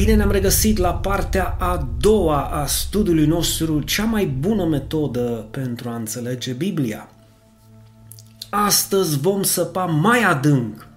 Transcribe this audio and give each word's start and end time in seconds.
Bine 0.00 0.14
ne-am 0.14 0.30
regăsit 0.30 0.76
la 0.76 0.94
partea 0.94 1.56
a 1.58 1.88
doua 1.98 2.40
a 2.42 2.66
studiului 2.66 3.26
nostru, 3.26 3.80
cea 3.80 4.04
mai 4.04 4.26
bună 4.26 4.64
metodă 4.64 5.46
pentru 5.50 5.88
a 5.88 5.94
înțelege 5.94 6.52
Biblia. 6.52 7.08
Astăzi 8.50 9.18
vom 9.18 9.42
săpa 9.42 9.84
mai 9.84 10.22
adânc 10.22 10.88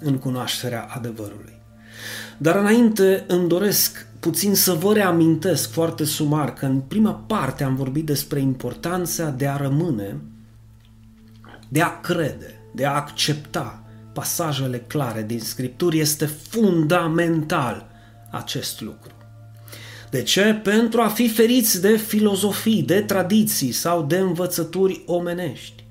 în 0.00 0.18
cunoașterea 0.18 0.86
adevărului. 0.94 1.60
Dar 2.38 2.56
înainte 2.56 3.24
îmi 3.26 3.48
doresc 3.48 4.06
puțin 4.20 4.54
să 4.54 4.72
vă 4.72 4.92
reamintesc 4.92 5.70
foarte 5.70 6.04
sumar 6.04 6.52
că 6.52 6.66
în 6.66 6.80
prima 6.80 7.12
parte 7.26 7.64
am 7.64 7.76
vorbit 7.76 8.06
despre 8.06 8.40
importanța 8.40 9.30
de 9.30 9.46
a 9.46 9.56
rămâne, 9.56 10.20
de 11.68 11.82
a 11.82 12.00
crede, 12.00 12.60
de 12.74 12.86
a 12.86 12.94
accepta 12.94 13.82
pasajele 14.12 14.78
clare 14.78 15.22
din 15.22 15.40
Scripturi. 15.40 15.98
Este 15.98 16.26
fundamental 16.26 17.94
acest 18.30 18.80
lucru. 18.80 19.10
De 20.10 20.22
ce? 20.22 20.60
Pentru 20.62 21.00
a 21.00 21.08
fi 21.08 21.28
feriți 21.28 21.80
de 21.80 21.96
filozofii, 21.96 22.82
de 22.82 23.00
tradiții 23.00 23.72
sau 23.72 24.02
de 24.02 24.16
învățături 24.16 25.02
omenești. 25.06 25.84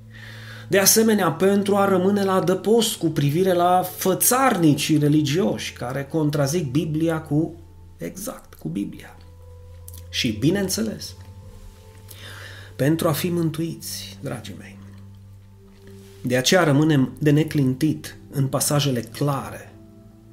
De 0.67 0.79
asemenea, 0.79 1.31
pentru 1.31 1.75
a 1.75 1.87
rămâne 1.87 2.23
la 2.23 2.33
adăpost 2.33 2.95
cu 2.95 3.07
privire 3.09 3.53
la 3.53 3.81
fățarnicii 3.97 4.97
religioși 4.97 5.73
care 5.73 6.03
contrazic 6.03 6.71
Biblia 6.71 7.21
cu 7.21 7.55
exact, 7.97 8.53
cu 8.53 8.69
Biblia. 8.69 9.17
Și, 10.09 10.31
bineînțeles, 10.31 11.15
pentru 12.75 13.07
a 13.07 13.11
fi 13.11 13.29
mântuiți, 13.29 14.17
dragii 14.21 14.55
mei. 14.59 14.77
De 16.21 16.37
aceea 16.37 16.63
rămânem 16.63 17.15
de 17.19 17.31
neclintit 17.31 18.17
în 18.31 18.47
pasajele 18.47 19.01
clare 19.01 19.73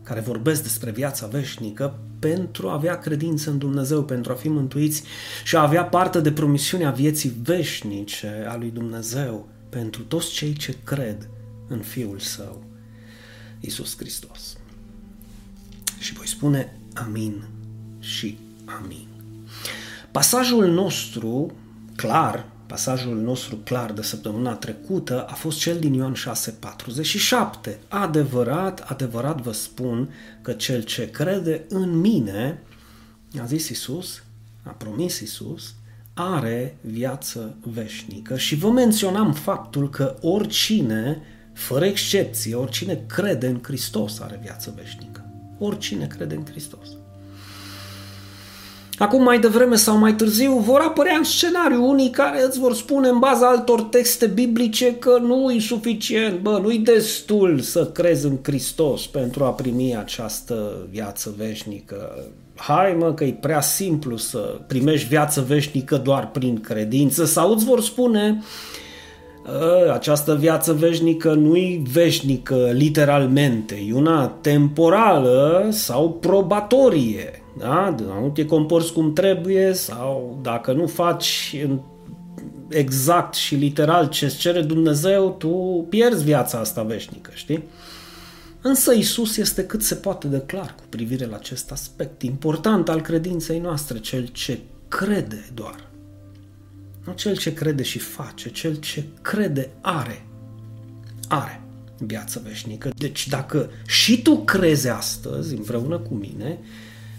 care 0.03 0.21
vorbesc 0.21 0.63
despre 0.63 0.91
viața 0.91 1.27
veșnică 1.27 1.99
pentru 2.19 2.69
a 2.69 2.73
avea 2.73 2.99
credință 2.99 3.51
în 3.51 3.59
Dumnezeu, 3.59 4.05
pentru 4.05 4.33
a 4.33 4.35
fi 4.35 4.49
mântuiți 4.49 5.03
și 5.45 5.57
a 5.57 5.63
avea 5.63 5.85
parte 5.85 6.21
de 6.21 6.33
promisiunea 6.33 6.91
vieții 6.91 7.35
veșnice 7.43 8.47
a 8.49 8.57
lui 8.57 8.71
Dumnezeu 8.71 9.49
pentru 9.69 10.03
toți 10.03 10.31
cei 10.31 10.53
ce 10.53 10.77
cred 10.85 11.29
în 11.69 11.79
Fiul 11.79 12.19
Său, 12.19 12.65
Isus 13.61 13.97
Hristos. 13.97 14.57
Și 15.99 16.13
voi 16.13 16.27
spune 16.27 16.77
amin 16.95 17.45
și 17.99 18.39
amin. 18.65 19.07
Pasajul 20.11 20.67
nostru 20.67 21.53
clar 21.97 22.52
Pasajul 22.73 23.17
nostru 23.17 23.57
clar 23.57 23.93
de 23.93 24.03
săptămâna 24.03 24.53
trecută 24.53 25.25
a 25.25 25.33
fost 25.33 25.59
cel 25.59 25.79
din 25.79 25.95
Ioan 25.95 26.15
6:47. 26.15 27.79
Adevărat, 27.89 28.81
adevărat 28.81 29.41
vă 29.41 29.53
spun 29.53 30.15
că 30.43 30.53
cel 30.53 30.83
ce 30.83 31.11
crede 31.11 31.65
în 31.69 31.99
mine, 32.01 32.63
a 33.41 33.45
zis 33.45 33.69
Isus, 33.69 34.23
a 34.63 34.71
promis 34.71 35.21
Isus, 35.21 35.75
are 36.15 36.77
viață 36.81 37.57
veșnică. 37.61 38.37
Și 38.37 38.55
vă 38.55 38.71
menționam 38.71 39.33
faptul 39.33 39.91
că 39.91 40.17
oricine, 40.21 41.23
fără 41.53 41.85
excepție, 41.85 42.55
oricine 42.55 43.05
crede 43.07 43.47
în 43.47 43.61
Hristos 43.63 44.21
are 44.21 44.39
viață 44.43 44.75
veșnică. 44.77 45.25
Oricine 45.59 46.07
crede 46.07 46.35
în 46.35 46.45
Hristos. 46.45 46.89
Acum, 49.03 49.23
mai 49.23 49.39
devreme 49.39 49.77
sau 49.77 49.97
mai 49.97 50.15
târziu, 50.15 50.59
vor 50.59 50.81
apărea 50.81 51.17
în 51.17 51.25
scenariu 51.25 51.89
unii 51.89 52.11
care 52.11 52.43
îți 52.43 52.59
vor 52.59 52.75
spune 52.75 53.09
în 53.09 53.19
baza 53.19 53.47
altor 53.47 53.83
texte 53.83 54.27
biblice 54.27 54.95
că 54.95 55.19
nu 55.23 55.51
e 55.51 55.61
suficient, 55.61 56.41
bă, 56.41 56.59
nu-i 56.63 56.79
destul 56.79 57.61
să 57.61 57.87
crezi 57.87 58.27
în 58.27 58.39
Hristos 58.43 59.07
pentru 59.07 59.45
a 59.45 59.49
primi 59.49 59.97
această 59.97 60.87
viață 60.91 61.35
veșnică. 61.37 62.19
Hai 62.57 62.97
mă 62.99 63.15
că 63.15 63.25
e 63.25 63.33
prea 63.41 63.61
simplu 63.61 64.17
să 64.17 64.61
primești 64.67 65.09
viață 65.09 65.45
veșnică 65.49 65.97
doar 65.97 66.31
prin 66.31 66.61
credință 66.61 67.25
sau 67.25 67.53
îți 67.53 67.65
vor 67.65 67.81
spune 67.81 68.43
ă, 69.87 69.93
această 69.93 70.35
viață 70.35 70.73
veșnică 70.73 71.33
nu 71.33 71.57
e 71.57 71.83
veșnică 71.93 72.71
literalmente, 72.73 73.85
e 73.89 73.95
una 73.95 74.27
temporală 74.27 75.69
sau 75.71 76.11
probatorie 76.11 77.42
da? 77.59 77.95
Nu 77.99 78.31
te 78.35 78.45
comporți 78.45 78.93
cum 78.93 79.13
trebuie 79.13 79.73
sau 79.73 80.39
dacă 80.43 80.73
nu 80.73 80.87
faci 80.87 81.57
exact 82.69 83.35
și 83.35 83.55
literal 83.55 84.09
ce 84.09 84.25
îți 84.25 84.37
cere 84.37 84.63
Dumnezeu, 84.63 85.35
tu 85.39 85.87
pierzi 85.89 86.25
viața 86.25 86.59
asta 86.59 86.83
veșnică, 86.83 87.31
știi? 87.35 87.65
Însă 88.61 88.93
Isus 88.93 89.37
este 89.37 89.65
cât 89.65 89.83
se 89.83 89.95
poate 89.95 90.27
de 90.27 90.43
clar 90.47 90.75
cu 90.75 90.83
privire 90.89 91.27
la 91.27 91.37
acest 91.37 91.73
aspect 91.73 92.23
important 92.23 92.89
al 92.89 93.01
credinței 93.01 93.59
noastre, 93.59 93.99
cel 93.99 94.27
ce 94.27 94.59
crede 94.89 95.51
doar. 95.55 95.91
Nu 97.05 97.13
cel 97.13 97.37
ce 97.37 97.55
crede 97.55 97.83
și 97.83 97.99
face, 97.99 98.51
cel 98.51 98.75
ce 98.75 99.05
crede 99.23 99.71
are. 99.81 100.27
Are 101.29 101.63
viață 101.99 102.43
veșnică. 102.45 102.91
Deci 102.97 103.29
dacă 103.29 103.71
și 103.87 104.23
tu 104.23 104.37
crezi 104.37 104.89
astăzi 104.89 105.55
împreună 105.55 105.99
cu 105.99 106.15
mine, 106.15 106.59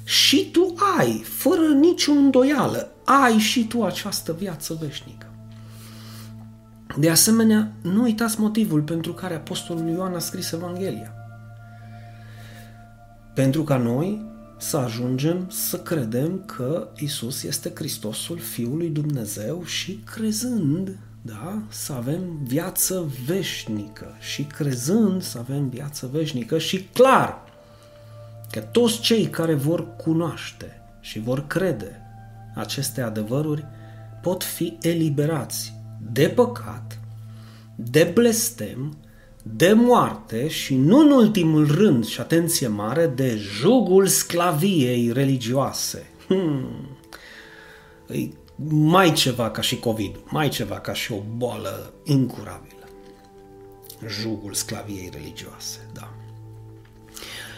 și 0.04 0.50
tu 0.52 0.74
ai, 0.98 1.22
fără 1.24 1.68
nicio 1.68 2.12
îndoială, 2.12 2.92
ai 3.04 3.38
și 3.38 3.68
tu 3.68 3.84
această 3.84 4.36
viață 4.40 4.78
veșnică. 4.82 5.28
De 6.98 7.10
asemenea, 7.10 7.72
nu 7.82 8.02
uitați 8.02 8.40
motivul 8.40 8.82
pentru 8.82 9.14
care 9.14 9.34
Apostolul 9.34 9.90
Ioan 9.90 10.14
a 10.14 10.20
scris 10.20 10.52
Evanghelia. 10.52 11.14
Pentru 13.34 13.64
ca 13.64 13.78
noi 13.78 14.26
să 14.58 14.78
ajungem 14.78 15.50
să 15.50 15.78
credem 15.78 16.44
că 16.46 16.88
Isus 16.98 17.44
este 17.44 17.72
Hristosul 17.76 18.38
Fiului 18.38 18.90
Dumnezeu 18.90 19.64
și 19.66 20.04
crezând, 20.06 20.98
da, 21.22 21.62
să 21.70 21.94
avem 21.94 22.22
viață 22.44 23.12
veșnică 23.26 24.16
și 24.20 24.44
crezând 24.44 25.22
să 25.22 25.38
avem 25.38 25.70
viață 25.70 26.10
veșnică 26.12 26.58
și 26.58 26.88
clar, 26.94 27.42
că 28.54 28.60
toți 28.60 29.00
cei 29.00 29.26
care 29.26 29.54
vor 29.54 29.96
cunoaște 29.96 30.82
și 31.00 31.20
vor 31.20 31.48
crede 31.48 32.02
aceste 32.56 33.02
adevăruri 33.02 33.66
pot 34.22 34.44
fi 34.44 34.78
eliberați 34.82 35.74
de 36.12 36.28
păcat, 36.28 37.00
de 37.76 38.12
blestem, 38.14 38.98
de 39.44 39.74
moarte 39.74 40.48
și 40.48 40.76
nu 40.76 41.00
în 41.00 41.12
ultimul 41.12 41.68
rând, 41.72 42.06
și 42.06 42.20
atenție 42.20 42.68
mare, 42.68 43.08
de 43.08 43.36
jugul 43.36 44.08
sclaviei 44.08 45.12
religioase. 45.12 46.10
Hmm. 46.28 46.98
E 48.08 48.30
mai 48.68 49.14
ceva 49.14 49.52
ca 49.52 49.62
și 49.62 49.80
COVID, 49.80 50.16
mai 50.26 50.50
ceva 50.50 50.80
ca 50.80 50.94
și 50.94 51.12
o 51.12 51.22
boală 51.38 51.94
incurabilă. 52.04 52.88
Jugul 54.08 54.54
sclaviei 54.54 55.10
religioase, 55.14 55.80
da. 55.94 56.13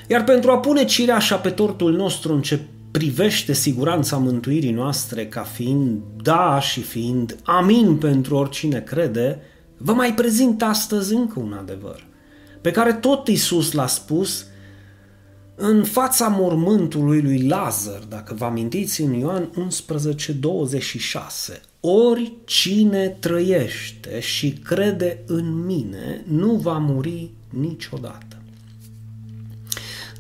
Iar 0.08 0.24
pentru 0.24 0.52
a 0.52 0.60
pune 0.60 0.86
cireașa 0.86 1.36
pe 1.36 1.50
tortul 1.50 1.94
nostru 1.94 2.34
în 2.34 2.42
ce 2.42 2.60
privește 2.92 3.54
siguranța 3.54 4.18
mântuirii 4.18 4.72
noastre 4.72 5.28
ca 5.28 5.42
fiind 5.42 6.02
da 6.22 6.60
și 6.60 6.82
fiind 6.82 7.38
amin 7.44 7.98
pentru 7.98 8.36
oricine 8.36 8.80
crede, 8.80 9.40
vă 9.78 9.94
mai 9.94 10.14
prezint 10.14 10.62
astăzi 10.62 11.14
încă 11.14 11.40
un 11.40 11.54
adevăr, 11.54 12.06
pe 12.62 12.72
care 12.72 12.94
tot 12.94 13.28
Isus 13.28 13.72
l-a 13.72 13.88
spus 13.88 14.46
în 15.56 15.84
fața 15.84 16.28
mormântului 16.28 17.22
lui 17.22 17.48
Lazar, 17.48 18.00
dacă 18.10 18.34
vă 18.34 18.46
amintiți 18.46 19.02
în 19.02 19.14
Ioan 19.14 19.50
11, 19.58 20.32
26. 20.32 21.62
Oricine 21.80 23.08
trăiește 23.08 24.20
și 24.20 24.52
crede 24.52 25.24
în 25.26 25.66
mine 25.66 26.24
nu 26.28 26.52
va 26.52 26.78
muri 26.78 27.30
niciodată. 27.50 28.35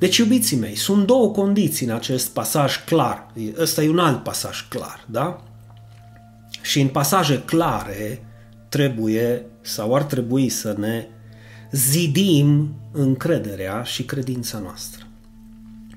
Deci, 0.06 0.18
iubiții 0.18 0.58
mei, 0.58 0.76
sunt 0.76 1.06
două 1.06 1.32
condiții 1.32 1.86
în 1.86 1.92
acest 1.92 2.30
pasaj 2.30 2.84
clar. 2.84 3.34
Ăsta 3.58 3.84
e 3.84 3.90
un 3.90 4.00
alt 4.00 4.24
pasaj 4.24 4.68
clar, 4.68 5.06
da? 5.06 5.44
Și 6.62 6.82
în 6.82 6.88
pasaje 6.88 7.42
clare 7.46 8.26
trebuie 8.70 9.46
sau 9.62 9.96
ar 9.96 10.04
trebui 10.04 10.50
să 10.50 10.76
ne 10.78 11.08
zidim 11.72 12.76
încrederea 12.92 13.84
și 13.84 14.04
credința 14.04 14.58
noastră. 14.58 15.08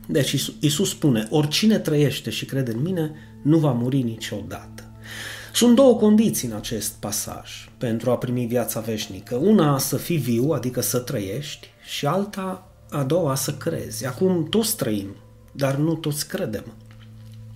Deci 0.06 0.50
Isus 0.61 0.90
spune, 0.90 1.26
oricine 1.31 1.78
trăiește 1.78 2.31
și 2.31 2.44
crede 2.44 2.72
în 2.72 2.82
mine 2.82 3.14
nu 3.43 3.58
va 3.58 3.72
muri 3.72 4.02
niciodată. 4.02 4.84
Sunt 5.52 5.75
două 5.75 5.96
condiții 5.96 6.49
în 6.49 6.54
acest 6.56 6.93
pasaj 6.93 7.50
pentru 7.78 8.11
a 8.11 8.19
primi 8.19 8.46
viața 8.46 8.81
veșnică. 8.81 9.34
Una 9.34 9.78
să 9.78 9.96
fii 9.96 10.19
viu, 10.19 10.50
adică 10.50 10.81
să 10.81 10.99
trăiești, 10.99 11.66
și 11.84 12.06
alta 12.06 12.68
a 12.90 13.02
doua 13.02 13.35
să 13.35 13.55
crezi. 13.55 14.06
Acum 14.06 14.44
toți 14.44 14.76
trăim, 14.76 15.08
dar 15.52 15.76
nu 15.76 15.94
toți 15.94 16.29
credem. 16.29 16.64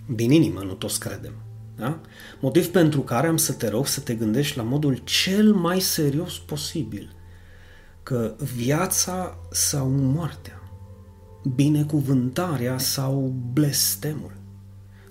Din 0.06 0.30
inimă 0.30 0.60
nu 0.60 0.72
toți 0.72 1.00
credem. 1.00 1.32
Da? 1.76 2.00
Motiv 2.40 2.66
pentru 2.66 3.00
care 3.00 3.26
am 3.26 3.36
să 3.36 3.52
te 3.52 3.68
rog 3.68 3.86
să 3.86 4.00
te 4.00 4.14
gândești 4.14 4.56
la 4.56 4.62
modul 4.62 4.96
cel 5.04 5.52
mai 5.52 5.80
serios 5.80 6.38
posibil 6.38 7.12
că 8.02 8.34
viața 8.54 9.38
sau 9.50 9.88
moartea 9.88 10.62
binecuvântarea 11.54 12.78
sau 12.78 13.34
blestemul, 13.52 14.32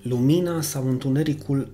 lumina 0.02 0.62
sau 0.62 0.88
întunericul, 0.88 1.72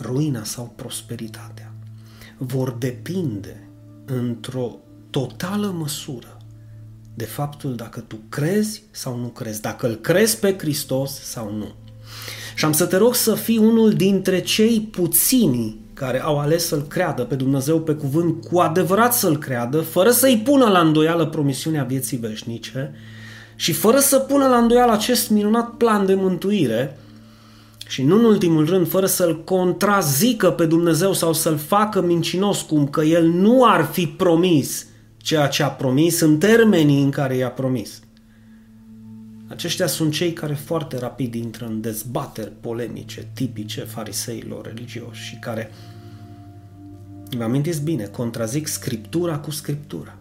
ruina 0.00 0.44
sau 0.44 0.72
prosperitatea, 0.76 1.74
vor 2.38 2.70
depinde 2.70 3.68
într-o 4.04 4.76
totală 5.10 5.66
măsură 5.66 6.39
de 7.14 7.24
faptul 7.24 7.74
dacă 7.74 8.00
tu 8.00 8.18
crezi 8.28 8.82
sau 8.90 9.18
nu 9.18 9.26
crezi, 9.26 9.60
dacă 9.60 9.86
îl 9.86 9.94
crezi 9.94 10.38
pe 10.38 10.56
Hristos 10.58 11.20
sau 11.22 11.52
nu. 11.56 11.68
Și 12.54 12.64
am 12.64 12.72
să 12.72 12.86
te 12.86 12.96
rog 12.96 13.14
să 13.14 13.34
fii 13.34 13.58
unul 13.58 13.92
dintre 13.92 14.40
cei 14.40 14.80
puțini 14.80 15.78
care 15.94 16.22
au 16.22 16.38
ales 16.38 16.66
să-L 16.66 16.82
creadă 16.82 17.22
pe 17.22 17.34
Dumnezeu 17.34 17.80
pe 17.80 17.92
cuvânt, 17.92 18.44
cu 18.44 18.58
adevărat 18.58 19.14
să-L 19.14 19.38
creadă, 19.38 19.80
fără 19.80 20.10
să-i 20.10 20.42
pună 20.44 20.68
la 20.68 20.80
îndoială 20.80 21.26
promisiunea 21.26 21.84
vieții 21.84 22.16
veșnice 22.16 22.94
și 23.56 23.72
fără 23.72 23.98
să 23.98 24.18
pună 24.18 24.46
la 24.46 24.56
îndoială 24.56 24.92
acest 24.92 25.30
minunat 25.30 25.70
plan 25.70 26.06
de 26.06 26.14
mântuire 26.14 26.98
și 27.86 28.02
nu 28.02 28.18
în 28.18 28.24
ultimul 28.24 28.66
rând, 28.66 28.88
fără 28.88 29.06
să-L 29.06 29.44
contrazică 29.44 30.50
pe 30.50 30.64
Dumnezeu 30.66 31.12
sau 31.12 31.32
să-L 31.32 31.56
facă 31.56 32.02
mincinos 32.02 32.60
cum 32.60 32.88
că 32.88 33.02
El 33.02 33.26
nu 33.26 33.64
ar 33.64 33.88
fi 33.92 34.06
promis 34.06 34.86
ceea 35.22 35.46
ce 35.46 35.62
a 35.62 35.68
promis 35.68 36.20
în 36.20 36.38
termenii 36.38 37.02
în 37.02 37.10
care 37.10 37.36
i-a 37.36 37.50
promis. 37.50 38.00
Aceștia 39.48 39.86
sunt 39.86 40.12
cei 40.12 40.32
care 40.32 40.54
foarte 40.54 40.98
rapid 40.98 41.34
intră 41.34 41.66
în 41.66 41.80
dezbateri 41.80 42.52
polemice, 42.60 43.28
tipice 43.32 43.80
fariseilor 43.80 44.66
religioși 44.66 45.22
și 45.22 45.36
care, 45.36 45.70
vă 47.36 47.42
amintiți 47.42 47.82
bine, 47.82 48.04
contrazic 48.04 48.66
scriptura 48.66 49.38
cu 49.38 49.50
scriptura. 49.50 50.16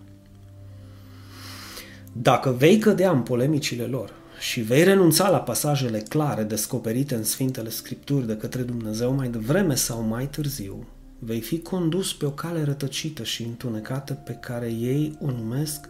Dacă 2.12 2.52
vei 2.52 2.78
cădea 2.78 3.12
în 3.12 3.22
polemicile 3.22 3.84
lor 3.84 4.14
și 4.40 4.62
vei 4.62 4.84
renunța 4.84 5.30
la 5.30 5.40
pasajele 5.40 6.00
clare 6.00 6.44
descoperite 6.44 7.16
în 7.16 7.24
Sfintele 7.24 7.70
Scripturi 7.70 8.28
de 8.28 8.38
către 8.38 8.62
Dumnezeu 8.62 9.14
mai 9.14 9.30
devreme 9.30 9.76
sau 9.76 10.02
mai 10.02 10.28
târziu, 10.28 10.88
vei 11.20 11.42
fi 11.42 11.60
condus 11.60 12.14
pe 12.14 12.26
o 12.26 12.32
cale 12.32 12.64
rătăcită 12.64 13.24
și 13.24 13.44
întunecată 13.44 14.14
pe 14.14 14.34
care 14.34 14.72
ei 14.72 15.18
o 15.22 15.32
numesc 15.32 15.90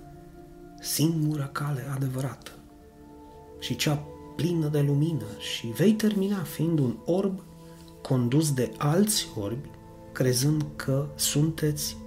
singura 0.80 1.48
cale 1.48 1.86
adevărată 1.94 2.52
și 3.60 3.76
cea 3.76 4.04
plină 4.36 4.68
de 4.68 4.82
lumină 4.82 5.26
și 5.40 5.68
vei 5.68 5.94
termina 5.94 6.44
fiind 6.44 6.80
un 6.80 6.98
orb 7.06 7.42
condus 8.02 8.54
de 8.54 8.72
alți 8.78 9.28
orbi, 9.40 9.70
crezând 10.12 10.66
că 10.76 11.08
sunteți 11.16 11.98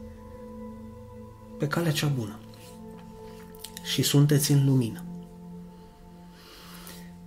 pe 1.58 1.68
calea 1.68 1.92
cea 1.92 2.06
bună 2.06 2.38
și 3.82 4.02
sunteți 4.02 4.52
în 4.52 4.64
lumină. 4.64 5.04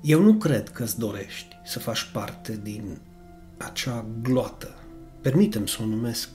Eu 0.02 0.22
nu 0.22 0.34
cred 0.34 0.70
că 0.70 0.84
îți 0.84 1.00
dorești 1.00 1.56
să 1.66 1.80
faci 1.80 2.10
parte 2.14 2.60
din 2.64 3.02
acea 3.58 4.06
gloată, 4.22 4.75
permitem 5.26 5.66
să 5.66 5.78
o 5.82 5.86
numesc 5.86 6.30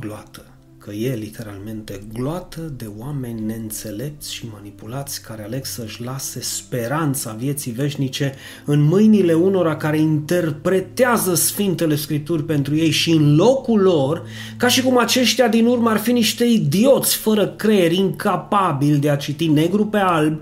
gloată, 0.00 0.44
că 0.78 0.90
e 0.90 1.14
literalmente 1.14 2.00
gloată 2.12 2.60
de 2.76 2.90
oameni 2.98 3.40
neînțelepți 3.40 4.34
și 4.34 4.46
manipulați 4.52 5.22
care 5.22 5.42
aleg 5.42 5.64
să-și 5.64 6.02
lase 6.02 6.40
speranța 6.40 7.32
vieții 7.32 7.72
veșnice 7.72 8.34
în 8.64 8.80
mâinile 8.80 9.32
unora 9.32 9.76
care 9.76 9.98
interpretează 9.98 11.34
Sfintele 11.34 11.96
Scripturi 11.96 12.44
pentru 12.44 12.76
ei 12.76 12.90
și 12.90 13.10
în 13.10 13.36
locul 13.36 13.80
lor, 13.80 14.26
ca 14.56 14.68
și 14.68 14.82
cum 14.82 14.98
aceștia 14.98 15.48
din 15.48 15.66
urmă 15.66 15.90
ar 15.90 15.98
fi 15.98 16.12
niște 16.12 16.44
idioți 16.44 17.16
fără 17.16 17.48
creier, 17.48 17.92
incapabili 17.92 18.98
de 18.98 19.10
a 19.10 19.16
citi 19.16 19.46
negru 19.46 19.86
pe 19.86 19.98
alb 19.98 20.40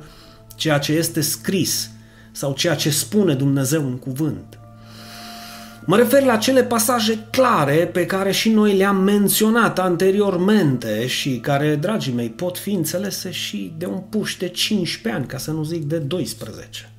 ceea 0.57 0.79
ce 0.79 0.93
este 0.93 1.21
scris 1.21 1.91
sau 2.33 2.53
ceea 2.53 2.75
ce 2.75 2.91
spune 2.91 3.35
Dumnezeu 3.35 3.87
în 3.87 3.99
cuvânt. 3.99 4.59
Mă 5.87 5.97
refer 5.97 6.23
la 6.23 6.37
cele 6.37 6.65
pasaje 6.65 7.27
clare 7.31 7.91
pe 7.93 8.07
care 8.07 8.33
și 8.33 8.51
noi 8.51 8.77
le-am 8.77 8.97
menționat 8.97 9.79
anteriormente 9.79 11.07
și 11.07 11.39
care, 11.39 11.75
dragii 11.75 12.13
mei, 12.13 12.31
pot 12.31 12.59
fi 12.59 12.71
înțelese 12.71 13.31
și 13.31 13.75
de 13.79 13.87
un 13.87 13.99
puș 13.99 14.37
de 14.37 14.49
15 14.49 15.21
ani, 15.21 15.29
ca 15.29 15.39
să 15.39 15.51
nu 15.51 15.63
zic 15.63 15.83
de 15.83 15.99
12. 15.99 16.93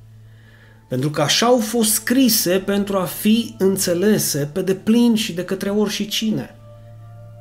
Pentru 0.88 1.10
că 1.10 1.20
așa 1.20 1.46
au 1.46 1.58
fost 1.58 1.92
scrise 1.92 2.62
pentru 2.64 2.96
a 2.96 3.04
fi 3.04 3.54
înțelese 3.58 4.50
pe 4.52 4.62
deplin 4.62 5.14
și 5.14 5.32
de 5.32 5.44
către 5.44 5.70
oricine. 5.70 6.56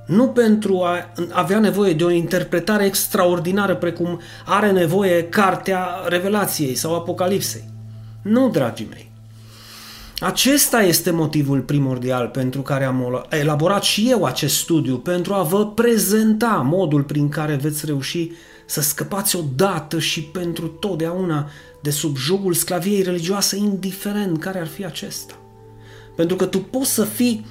Nu 0.07 0.27
pentru 0.27 0.81
a 0.81 1.11
avea 1.31 1.59
nevoie 1.59 1.93
de 1.93 2.03
o 2.03 2.09
interpretare 2.09 2.85
extraordinară 2.85 3.75
precum 3.75 4.21
are 4.45 4.71
nevoie 4.71 5.23
cartea 5.23 5.87
Revelației 6.07 6.75
sau 6.75 6.95
Apocalipsei. 6.95 7.63
Nu, 8.21 8.49
dragii 8.49 8.87
mei. 8.89 9.13
Acesta 10.19 10.81
este 10.81 11.11
motivul 11.11 11.61
primordial 11.61 12.27
pentru 12.27 12.61
care 12.61 12.83
am 12.83 13.25
elaborat 13.29 13.83
și 13.83 14.09
eu 14.09 14.23
acest 14.23 14.55
studiu, 14.55 14.97
pentru 14.97 15.33
a 15.33 15.41
vă 15.41 15.67
prezenta 15.67 16.63
modul 16.65 17.03
prin 17.03 17.29
care 17.29 17.55
veți 17.55 17.85
reuși 17.85 18.31
să 18.65 18.81
scăpați 18.81 19.35
odată 19.35 19.99
și 19.99 20.21
pentru 20.23 20.67
totdeauna 20.67 21.49
de 21.81 21.89
sub 21.89 22.17
jugul 22.17 22.53
sclaviei 22.53 23.01
religioase, 23.01 23.57
indiferent 23.57 24.39
care 24.39 24.59
ar 24.59 24.67
fi 24.67 24.85
acesta. 24.85 25.33
Pentru 26.15 26.35
că 26.35 26.45
tu 26.45 26.59
poți 26.59 26.93
să 26.93 27.03
fii 27.03 27.45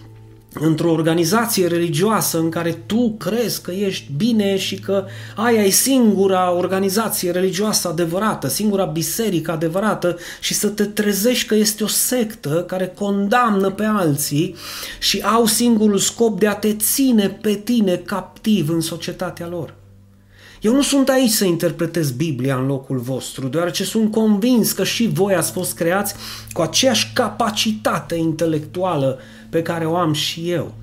într-o 0.55 0.91
organizație 0.91 1.67
religioasă 1.67 2.39
în 2.39 2.49
care 2.49 2.83
tu 2.87 3.15
crezi 3.19 3.63
că 3.63 3.71
ești 3.71 4.13
bine 4.17 4.57
și 4.57 4.79
că 4.79 5.05
aia 5.37 5.63
e 5.63 5.71
singura 5.71 6.53
organizație 6.53 7.31
religioasă 7.31 7.89
adevărată, 7.89 8.49
singura 8.49 8.85
biserică 8.85 9.51
adevărată 9.51 10.17
și 10.41 10.55
să 10.55 10.69
te 10.69 10.85
trezești 10.85 11.47
că 11.47 11.55
este 11.55 11.85
o 11.85 11.87
sectă 11.87 12.65
care 12.67 12.93
condamnă 12.99 13.71
pe 13.71 13.85
alții 13.85 14.55
și 14.99 15.21
au 15.21 15.47
singurul 15.47 15.99
scop 15.99 16.39
de 16.39 16.47
a 16.47 16.55
te 16.55 16.75
ține 16.75 17.29
pe 17.29 17.55
tine 17.55 17.97
captiv 17.97 18.69
în 18.69 18.81
societatea 18.81 19.49
lor. 19.49 19.75
Eu 20.65 20.75
nu 20.75 20.83
sunt 20.83 21.09
aici 21.09 21.31
să 21.31 21.45
interpretez 21.45 22.11
Biblia 22.11 22.57
în 22.57 22.67
locul 22.67 22.99
vostru, 22.99 23.49
deoarece 23.49 23.85
sunt 23.85 24.11
convins 24.11 24.73
că 24.73 24.85
și 24.85 25.11
voi 25.13 25.35
ați 25.35 25.53
fost 25.53 25.75
creați 25.75 26.15
cu 26.53 26.63
aceeași 26.63 27.11
capacitate 27.15 28.15
intelectuală 28.15 29.19
pe 29.51 29.63
care 29.63 29.85
o 29.85 29.97
am 29.97 30.13
și 30.13 30.51
eu. 30.51 30.75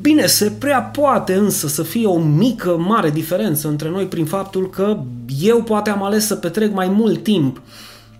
Bine, 0.00 0.26
se 0.26 0.50
prea 0.50 0.80
poate 0.80 1.34
însă 1.34 1.68
să 1.68 1.82
fie 1.82 2.06
o 2.06 2.18
mică, 2.18 2.76
mare 2.76 3.10
diferență 3.10 3.68
între 3.68 3.88
noi 3.88 4.06
prin 4.06 4.24
faptul 4.24 4.70
că 4.70 5.02
eu 5.40 5.62
poate 5.62 5.90
am 5.90 6.02
ales 6.02 6.26
să 6.26 6.34
petrec 6.34 6.72
mai 6.72 6.88
mult 6.88 7.22
timp 7.22 7.62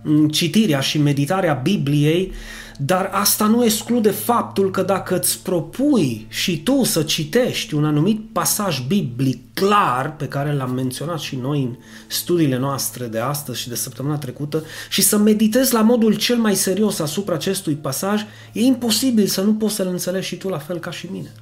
în 0.03 0.29
citirea 0.29 0.81
și 0.81 0.99
meditarea 0.99 1.61
Bibliei 1.63 2.33
dar 2.79 3.11
asta 3.13 3.47
nu 3.47 3.65
exclude 3.65 4.11
faptul 4.11 4.71
că 4.71 4.83
dacă 4.83 5.19
îți 5.19 5.43
propui 5.43 6.27
și 6.29 6.63
tu 6.63 6.85
să 6.85 7.03
citești 7.03 7.75
un 7.75 7.85
anumit 7.85 8.21
pasaj 8.33 8.81
biblic 8.87 9.55
clar, 9.55 10.17
pe 10.17 10.29
care 10.29 10.53
l-am 10.53 10.75
menționat 10.75 11.19
și 11.19 11.37
noi 11.37 11.63
în 11.63 11.77
studiile 12.07 12.59
noastre 12.59 13.07
de 13.07 13.19
astăzi 13.19 13.61
și 13.61 13.69
de 13.69 13.75
săptămâna 13.75 14.19
trecută, 14.19 14.65
și 14.89 15.03
să 15.03 15.17
meditezi 15.17 15.73
la 15.73 15.81
modul 15.81 16.15
cel 16.15 16.37
mai 16.37 16.55
serios 16.55 16.99
asupra 16.99 17.35
acestui 17.35 17.75
pasaj, 17.75 18.23
e 18.53 18.61
imposibil 18.61 19.27
să 19.27 19.41
nu 19.41 19.55
poți 19.55 19.75
să-l 19.75 19.87
înțelegi 19.87 20.27
și 20.27 20.37
tu 20.37 20.49
la 20.49 20.59
fel 20.59 20.79
ca 20.79 20.91
și 20.91 21.09
mine. 21.11 21.33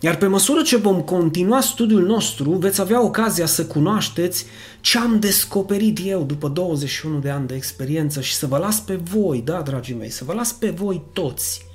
Iar 0.00 0.16
pe 0.16 0.26
măsură 0.26 0.62
ce 0.62 0.76
vom 0.76 1.00
continua 1.00 1.60
studiul 1.60 2.06
nostru, 2.06 2.50
veți 2.50 2.80
avea 2.80 3.02
ocazia 3.02 3.46
să 3.46 3.66
cunoașteți 3.66 4.44
ce 4.80 4.98
am 4.98 5.20
descoperit 5.20 5.98
eu 6.04 6.22
după 6.22 6.48
21 6.48 7.18
de 7.18 7.30
ani 7.30 7.46
de 7.46 7.54
experiență 7.54 8.20
și 8.20 8.34
să 8.34 8.46
vă 8.46 8.58
las 8.58 8.80
pe 8.80 8.94
voi, 8.94 9.42
da, 9.44 9.60
dragii 9.60 9.94
mei, 9.94 10.10
să 10.10 10.24
vă 10.24 10.32
las 10.32 10.52
pe 10.52 10.70
voi 10.70 11.02
toți 11.12 11.66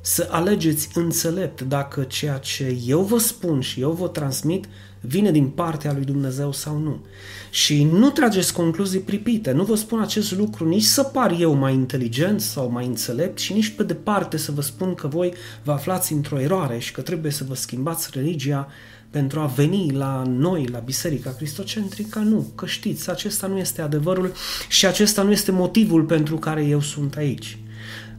să 0.00 0.28
alegeți 0.30 0.88
înțelept 0.94 1.60
dacă 1.60 2.02
ceea 2.02 2.36
ce 2.38 2.78
eu 2.86 3.00
vă 3.00 3.18
spun 3.18 3.60
și 3.60 3.80
eu 3.80 3.90
vă 3.90 4.08
transmit 4.08 4.64
vine 5.00 5.30
din 5.30 5.48
partea 5.48 5.92
lui 5.92 6.04
Dumnezeu 6.04 6.52
sau 6.52 6.78
nu. 6.78 7.04
Și 7.50 7.84
nu 7.84 8.10
trageți 8.10 8.52
concluzii 8.52 9.00
pripite, 9.00 9.52
nu 9.52 9.64
vă 9.64 9.74
spun 9.74 10.00
acest 10.00 10.36
lucru 10.36 10.68
nici 10.68 10.82
să 10.82 11.02
par 11.02 11.36
eu 11.38 11.52
mai 11.54 11.74
inteligent 11.74 12.40
sau 12.40 12.70
mai 12.70 12.86
înțelept 12.86 13.38
și 13.38 13.52
nici 13.52 13.68
pe 13.68 13.82
departe 13.82 14.36
să 14.36 14.52
vă 14.52 14.60
spun 14.60 14.94
că 14.94 15.06
voi 15.06 15.34
vă 15.62 15.72
aflați 15.72 16.12
într-o 16.12 16.40
eroare 16.40 16.78
și 16.78 16.92
că 16.92 17.00
trebuie 17.00 17.32
să 17.32 17.44
vă 17.48 17.54
schimbați 17.54 18.08
religia 18.12 18.68
pentru 19.10 19.40
a 19.40 19.46
veni 19.46 19.92
la 19.92 20.22
noi, 20.26 20.66
la 20.66 20.78
Biserica 20.78 21.30
Cristocentrică, 21.30 22.18
nu, 22.18 22.52
că 22.54 22.66
știți, 22.66 23.10
acesta 23.10 23.46
nu 23.46 23.58
este 23.58 23.82
adevărul 23.82 24.32
și 24.68 24.86
acesta 24.86 25.22
nu 25.22 25.30
este 25.30 25.52
motivul 25.52 26.02
pentru 26.02 26.36
care 26.36 26.64
eu 26.64 26.80
sunt 26.80 27.16
aici. 27.16 27.58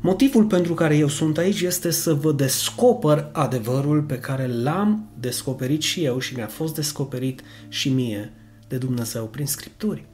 Motivul 0.04 0.46
pentru 0.46 0.74
care 0.74 0.98
eu 0.98 1.08
sunt 1.08 1.38
aici 1.38 1.62
este 1.62 1.92
să 1.92 2.14
vă 2.14 2.32
descoper 2.32 3.30
adevărul 3.32 4.02
pe 4.02 4.20
care 4.20 4.48
l-am 4.48 5.10
descoperit 5.20 5.82
și 5.82 6.04
eu 6.04 6.20
și 6.20 6.36
mi-a 6.36 6.48
fost 6.48 6.76
descoperit 6.76 7.42
și 7.68 7.90
mie 7.90 8.34
de 8.68 8.78
Dumnezeu 8.78 9.26
prin 9.26 9.46
Scripturi. 9.46 10.06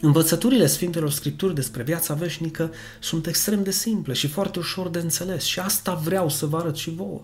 Învățăturile 0.00 0.66
Sfintelor 0.66 1.10
Scripturi 1.10 1.54
despre 1.54 1.82
viața 1.82 2.14
veșnică 2.14 2.72
sunt 3.00 3.26
extrem 3.26 3.62
de 3.62 3.70
simple 3.70 4.12
și 4.12 4.26
foarte 4.26 4.58
ușor 4.58 4.88
de 4.88 4.98
înțeles 4.98 5.44
și 5.44 5.60
asta 5.60 5.94
vreau 5.94 6.28
să 6.28 6.46
vă 6.46 6.56
arăt 6.56 6.76
și 6.76 6.90
vouă. 6.90 7.22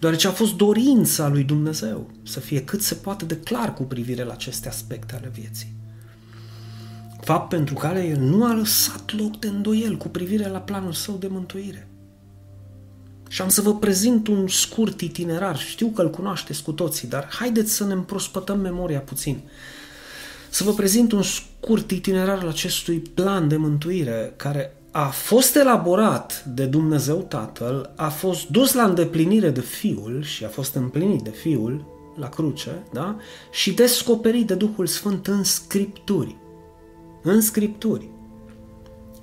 deoarece 0.00 0.26
a 0.26 0.32
fost 0.32 0.54
dorința 0.54 1.28
lui 1.28 1.44
Dumnezeu 1.44 2.10
să 2.22 2.40
fie 2.40 2.64
cât 2.64 2.82
se 2.82 2.94
poate 2.94 3.24
de 3.24 3.36
clar 3.36 3.74
cu 3.74 3.82
privire 3.82 4.24
la 4.24 4.32
aceste 4.32 4.68
aspecte 4.68 5.14
ale 5.14 5.30
vieții. 5.34 5.83
Fapt 7.24 7.48
pentru 7.48 7.74
care 7.74 8.06
el 8.06 8.18
nu 8.18 8.44
a 8.44 8.54
lăsat 8.54 9.14
loc 9.16 9.38
de 9.38 9.48
îndoiel 9.48 9.96
cu 9.96 10.08
privire 10.08 10.48
la 10.48 10.58
planul 10.58 10.92
său 10.92 11.16
de 11.16 11.26
mântuire. 11.26 11.88
Și 13.28 13.42
am 13.42 13.48
să 13.48 13.60
vă 13.60 13.74
prezint 13.74 14.26
un 14.28 14.48
scurt 14.48 15.00
itinerar, 15.00 15.58
știu 15.58 15.86
că 15.86 16.02
îl 16.02 16.10
cunoașteți 16.10 16.62
cu 16.62 16.72
toții, 16.72 17.08
dar 17.08 17.28
haideți 17.30 17.72
să 17.72 17.84
ne 17.84 17.92
împrospătăm 17.92 18.60
memoria 18.60 19.00
puțin. 19.00 19.40
Să 20.50 20.64
vă 20.64 20.72
prezint 20.72 21.12
un 21.12 21.22
scurt 21.22 21.90
itinerar 21.90 22.38
al 22.38 22.48
acestui 22.48 22.98
plan 22.98 23.48
de 23.48 23.56
mântuire 23.56 24.32
care 24.36 24.76
a 24.90 25.06
fost 25.06 25.56
elaborat 25.56 26.44
de 26.44 26.64
Dumnezeu 26.64 27.16
Tatăl, 27.28 27.92
a 27.96 28.08
fost 28.08 28.48
dus 28.48 28.72
la 28.72 28.84
îndeplinire 28.84 29.50
de 29.50 29.60
Fiul 29.60 30.22
și 30.22 30.44
a 30.44 30.48
fost 30.48 30.74
împlinit 30.74 31.20
de 31.20 31.30
Fiul 31.30 31.84
la 32.16 32.28
cruce, 32.28 32.82
da? 32.92 33.16
și 33.52 33.72
descoperit 33.72 34.46
de 34.46 34.54
Duhul 34.54 34.86
Sfânt 34.86 35.26
în 35.26 35.44
Scripturi. 35.44 36.42
În 37.26 37.40
Scripturi. 37.40 38.08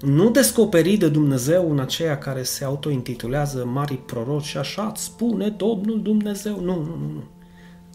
Nu 0.02 0.30
descoperit 0.30 1.00
de 1.00 1.10
Dumnezeu 1.10 1.72
în 1.72 1.80
aceia 1.80 2.18
care 2.18 2.44
se 2.44 2.64
autointitulează 2.64 3.66
mari 3.66 3.98
proroci 3.98 4.44
și 4.44 4.58
așa 4.58 4.92
spune 4.96 5.50
Domnul 5.50 6.02
Dumnezeu. 6.02 6.60
Nu, 6.60 6.76
nu, 6.76 6.86
nu, 6.86 6.96
nu 7.14 7.24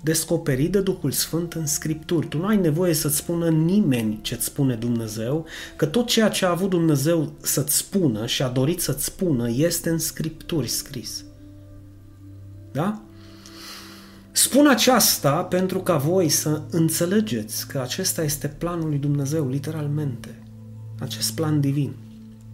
descoperit 0.03 0.73
de 0.73 0.81
Duhul 0.81 1.11
Sfânt 1.11 1.53
în 1.53 1.67
Scripturi. 1.67 2.27
Tu 2.29 2.39
nu 2.39 2.47
ai 2.47 2.57
nevoie 2.57 2.93
să-ți 2.93 3.17
spună 3.17 3.49
nimeni 3.49 4.19
ce-ți 4.23 4.45
spune 4.45 4.75
Dumnezeu, 4.75 5.47
că 5.77 5.87
tot 5.87 6.07
ceea 6.07 6.29
ce 6.29 6.45
a 6.45 6.51
avut 6.51 6.71
Dumnezeu 6.71 7.33
să-ți 7.41 7.77
spună 7.77 8.27
și 8.27 8.43
a 8.43 8.49
dorit 8.49 8.81
să-ți 8.81 9.05
spună 9.05 9.51
este 9.51 9.91
în 9.91 9.99
Scripturi 9.99 10.69
scris. 10.69 11.25
Da? 12.73 13.06
Spun 14.37 14.67
aceasta 14.67 15.43
pentru 15.43 15.79
ca 15.79 15.97
voi 15.97 16.29
să 16.29 16.63
înțelegeți 16.71 17.69
că 17.69 17.81
acesta 17.81 18.23
este 18.23 18.49
planul 18.49 18.89
lui 18.89 18.99
Dumnezeu, 18.99 19.49
literalmente. 19.49 20.43
Acest 21.01 21.35
plan 21.35 21.61
divin 21.61 21.95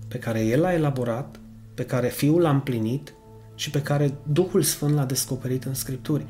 pe 0.09 0.19
care 0.19 0.45
El 0.45 0.61
l-a 0.61 0.73
elaborat, 0.73 1.41
pe 1.75 1.85
care 1.85 2.09
Fiul 2.09 2.41
l-a 2.41 2.51
împlinit 2.51 3.15
și 3.55 3.71
pe 3.71 3.83
care 3.83 4.15
Duhul 4.33 4.63
Sfânt 4.63 4.95
l-a 4.95 5.05
descoperit 5.05 5.65
în 5.65 5.75
Scripturi. 5.75 6.27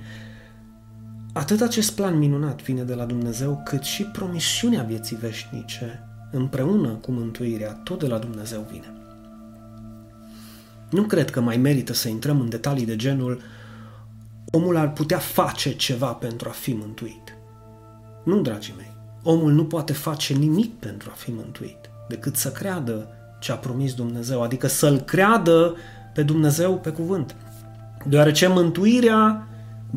Atât 1.32 1.60
acest 1.60 1.92
plan 1.92 2.18
minunat 2.18 2.62
vine 2.62 2.82
de 2.82 2.94
la 2.94 3.04
Dumnezeu, 3.04 3.62
cât 3.64 3.82
și 3.82 4.02
promisiunea 4.02 4.82
vieții 4.82 5.16
veșnice, 5.16 6.00
împreună 6.30 6.88
cu 6.88 7.10
mântuirea, 7.10 7.72
tot 7.72 7.98
de 7.98 8.06
la 8.06 8.18
Dumnezeu 8.18 8.66
vine. 8.70 8.92
Nu 10.90 11.02
cred 11.02 11.30
că 11.30 11.40
mai 11.40 11.56
merită 11.56 11.92
să 11.92 12.08
intrăm 12.08 12.40
în 12.40 12.48
detalii 12.48 12.86
de 12.86 12.96
genul 12.96 13.40
omul 14.52 14.76
ar 14.76 14.92
putea 14.92 15.18
face 15.18 15.76
ceva 15.76 16.06
pentru 16.06 16.48
a 16.48 16.52
fi 16.52 16.72
mântuit. 16.72 17.36
Nu, 18.24 18.40
dragii 18.40 18.74
mei, 18.76 18.96
omul 19.22 19.52
nu 19.52 19.64
poate 19.64 19.92
face 19.92 20.34
nimic 20.34 20.72
pentru 20.78 21.08
a 21.12 21.16
fi 21.16 21.30
mântuit, 21.30 21.90
decât 22.08 22.36
să 22.36 22.50
creadă 22.50 23.08
ce 23.40 23.52
a 23.52 23.56
promis 23.56 23.94
Dumnezeu, 23.94 24.42
adică 24.42 24.66
să-L 24.66 25.00
creadă 25.00 25.76
pe 26.14 26.22
Dumnezeu 26.22 26.74
pe 26.74 26.90
cuvânt. 26.90 27.36
Deoarece 28.04 28.46
mântuirea 28.46 29.46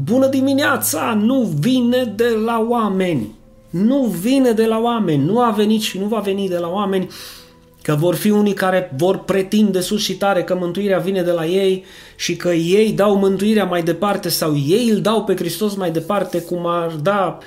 Bună 0.03 0.27
dimineața! 0.27 1.13
Nu 1.13 1.41
vine 1.41 2.03
de 2.15 2.29
la 2.45 2.65
oameni. 2.69 3.35
Nu 3.69 4.03
vine 4.03 4.51
de 4.51 4.65
la 4.65 4.79
oameni. 4.79 5.25
Nu 5.25 5.41
a 5.41 5.51
venit 5.51 5.81
și 5.81 5.99
nu 5.99 6.05
va 6.05 6.19
veni 6.19 6.49
de 6.49 6.57
la 6.57 6.67
oameni. 6.67 7.07
Că 7.85 7.95
vor 7.95 8.15
fi 8.15 8.29
unii 8.29 8.53
care 8.53 8.91
vor 8.97 9.17
pretinde 9.17 9.79
sus 9.79 10.01
și 10.01 10.15
tare 10.15 10.43
că 10.43 10.55
mântuirea 10.55 10.99
vine 10.99 11.21
de 11.21 11.31
la 11.31 11.45
ei 11.45 11.85
și 12.15 12.35
că 12.35 12.49
ei 12.53 12.91
dau 12.91 13.17
mântuirea 13.17 13.65
mai 13.65 13.83
departe 13.83 14.29
sau 14.29 14.57
ei 14.57 14.89
îl 14.89 15.01
dau 15.01 15.23
pe 15.23 15.35
Hristos 15.35 15.75
mai 15.75 15.91
departe 15.91 16.41
cum 16.41 16.65
ar 16.65 16.91
da 16.91 17.37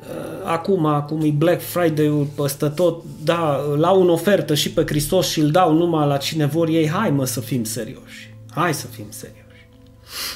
uh, 0.00 0.06
acum, 0.44 1.04
cum 1.06 1.20
e 1.20 1.30
Black 1.30 1.62
Friday-ul 1.62 2.26
păstă 2.34 2.68
tot, 2.68 3.04
da, 3.24 3.56
la 3.78 3.92
o 3.92 4.12
ofertă 4.12 4.54
și 4.54 4.70
pe 4.70 4.84
Hristos 4.86 5.28
și 5.28 5.40
îl 5.40 5.50
dau 5.50 5.72
numai 5.72 6.06
la 6.06 6.16
cine 6.16 6.46
vor 6.46 6.68
ei, 6.68 6.88
hai 6.88 7.10
mă 7.10 7.24
să 7.24 7.40
fim 7.40 7.64
serioși. 7.64 8.34
Hai 8.54 8.74
să 8.74 8.86
fim 8.86 9.06
serioși. 9.08 9.68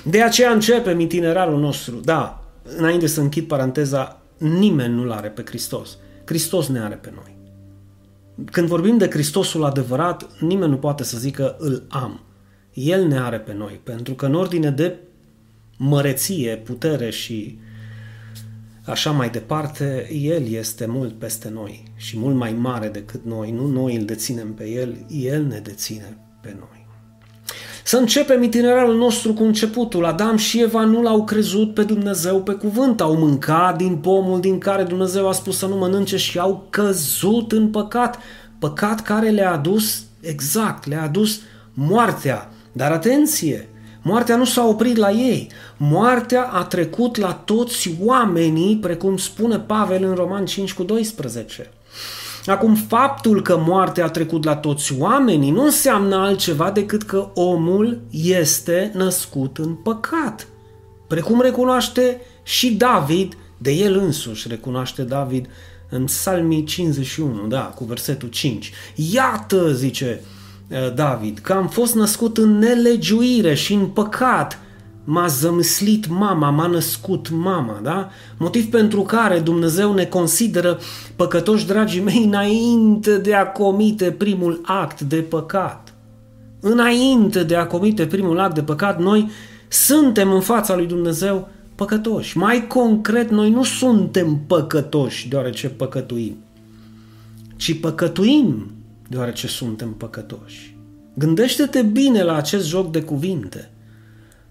De 0.04 0.22
aceea 0.22 0.50
începem 0.50 1.00
itinerarul 1.00 1.58
nostru. 1.60 2.00
Da, 2.04 2.44
înainte 2.76 3.06
să 3.06 3.20
închid 3.20 3.46
paranteza, 3.46 4.20
nimeni 4.36 4.94
nu-L 4.94 5.10
are 5.10 5.28
pe 5.28 5.42
Hristos. 5.46 5.98
Hristos 6.24 6.66
ne 6.66 6.80
are 6.80 6.94
pe 6.94 7.12
noi. 7.14 7.39
Când 8.44 8.68
vorbim 8.68 8.98
de 8.98 9.08
Hristosul 9.08 9.64
adevărat, 9.64 10.40
nimeni 10.40 10.70
nu 10.70 10.76
poate 10.76 11.04
să 11.04 11.18
zică 11.18 11.56
îl 11.58 11.86
am. 11.88 12.20
El 12.72 13.06
ne 13.06 13.18
are 13.18 13.38
pe 13.38 13.54
noi, 13.54 13.80
pentru 13.82 14.14
că 14.14 14.26
în 14.26 14.34
ordine 14.34 14.70
de 14.70 14.96
măreție, 15.76 16.56
putere 16.56 17.10
și 17.10 17.58
așa 18.84 19.10
mai 19.10 19.30
departe, 19.30 20.08
El 20.12 20.46
este 20.46 20.86
mult 20.86 21.18
peste 21.18 21.48
noi 21.48 21.82
și 21.96 22.18
mult 22.18 22.36
mai 22.36 22.52
mare 22.52 22.88
decât 22.88 23.24
noi. 23.24 23.50
Nu 23.50 23.66
noi 23.66 23.96
îl 23.96 24.04
deținem 24.04 24.54
pe 24.54 24.68
El, 24.68 24.96
El 25.08 25.44
ne 25.44 25.58
deține 25.58 26.18
pe 26.40 26.56
noi. 26.58 26.79
Să 27.90 27.96
începem 27.96 28.42
itinerarul 28.42 28.96
nostru 28.96 29.32
cu 29.32 29.42
începutul. 29.42 30.04
Adam 30.04 30.36
și 30.36 30.62
Eva 30.62 30.84
nu 30.84 31.02
l-au 31.02 31.24
crezut 31.24 31.74
pe 31.74 31.82
Dumnezeu 31.82 32.42
pe 32.42 32.52
cuvânt. 32.52 33.00
Au 33.00 33.16
mâncat 33.16 33.76
din 33.76 33.96
pomul 33.96 34.40
din 34.40 34.58
care 34.58 34.82
Dumnezeu 34.82 35.28
a 35.28 35.32
spus 35.32 35.58
să 35.58 35.66
nu 35.66 35.76
mănânce 35.76 36.16
și 36.16 36.38
au 36.38 36.66
căzut 36.70 37.52
în 37.52 37.68
păcat. 37.68 38.18
Păcat 38.58 39.00
care 39.00 39.28
le-a 39.28 39.52
adus, 39.52 40.02
exact, 40.20 40.86
le-a 40.86 41.02
adus 41.02 41.40
moartea. 41.74 42.50
Dar 42.72 42.92
atenție, 42.92 43.68
moartea 44.02 44.36
nu 44.36 44.44
s-a 44.44 44.66
oprit 44.66 44.96
la 44.96 45.10
ei. 45.10 45.48
Moartea 45.76 46.42
a 46.42 46.64
trecut 46.64 47.16
la 47.16 47.32
toți 47.32 47.96
oamenii, 48.04 48.76
precum 48.76 49.16
spune 49.16 49.58
Pavel 49.58 50.04
în 50.04 50.14
Roman 50.14 50.44
5 50.44 50.72
cu 50.72 50.82
12. 50.82 51.70
Acum, 52.46 52.74
faptul 52.74 53.42
că 53.42 53.58
moartea 53.66 54.04
a 54.04 54.08
trecut 54.08 54.44
la 54.44 54.56
toți 54.56 54.94
oamenii 54.98 55.50
nu 55.50 55.64
înseamnă 55.64 56.16
altceva 56.16 56.70
decât 56.70 57.02
că 57.02 57.30
omul 57.34 58.00
este 58.10 58.90
născut 58.94 59.58
în 59.58 59.74
păcat. 59.74 60.46
Precum 61.06 61.40
recunoaște 61.40 62.20
și 62.42 62.74
David, 62.74 63.36
de 63.58 63.70
el 63.70 63.98
însuși 63.98 64.48
recunoaște 64.48 65.02
David 65.02 65.46
în 65.88 66.04
Psalmii 66.04 66.64
51, 66.64 67.46
da, 67.46 67.60
cu 67.60 67.84
versetul 67.84 68.28
5. 68.28 68.72
Iată, 68.94 69.72
zice 69.72 70.20
eh, 70.68 70.92
David, 70.94 71.38
că 71.38 71.52
am 71.52 71.68
fost 71.68 71.94
născut 71.94 72.38
în 72.38 72.58
nelegiuire 72.58 73.54
și 73.54 73.72
în 73.72 73.86
păcat– 73.86 74.58
m-a 75.10 75.26
zămislit 75.26 76.08
mama, 76.08 76.50
m-a 76.50 76.66
născut 76.66 77.30
mama, 77.30 77.80
da? 77.82 78.10
Motiv 78.38 78.70
pentru 78.70 79.02
care 79.02 79.38
Dumnezeu 79.38 79.94
ne 79.94 80.04
consideră 80.04 80.78
păcătoși, 81.16 81.66
dragii 81.66 82.00
mei, 82.00 82.24
înainte 82.24 83.18
de 83.18 83.34
a 83.34 83.46
comite 83.46 84.10
primul 84.10 84.60
act 84.62 85.00
de 85.00 85.16
păcat. 85.16 85.94
Înainte 86.60 87.42
de 87.42 87.56
a 87.56 87.66
comite 87.66 88.06
primul 88.06 88.38
act 88.38 88.54
de 88.54 88.62
păcat, 88.62 89.00
noi 89.00 89.30
suntem 89.68 90.32
în 90.32 90.40
fața 90.40 90.76
lui 90.76 90.86
Dumnezeu 90.86 91.48
păcătoși. 91.74 92.36
Mai 92.36 92.66
concret, 92.66 93.30
noi 93.30 93.50
nu 93.50 93.62
suntem 93.62 94.40
păcătoși 94.46 95.28
deoarece 95.28 95.68
păcătuim, 95.68 96.36
ci 97.56 97.80
păcătuim 97.80 98.70
deoarece 99.08 99.46
suntem 99.46 99.92
păcătoși. 99.92 100.76
Gândește-te 101.14 101.82
bine 101.82 102.22
la 102.22 102.34
acest 102.34 102.66
joc 102.66 102.90
de 102.90 103.02
cuvinte– 103.02 103.70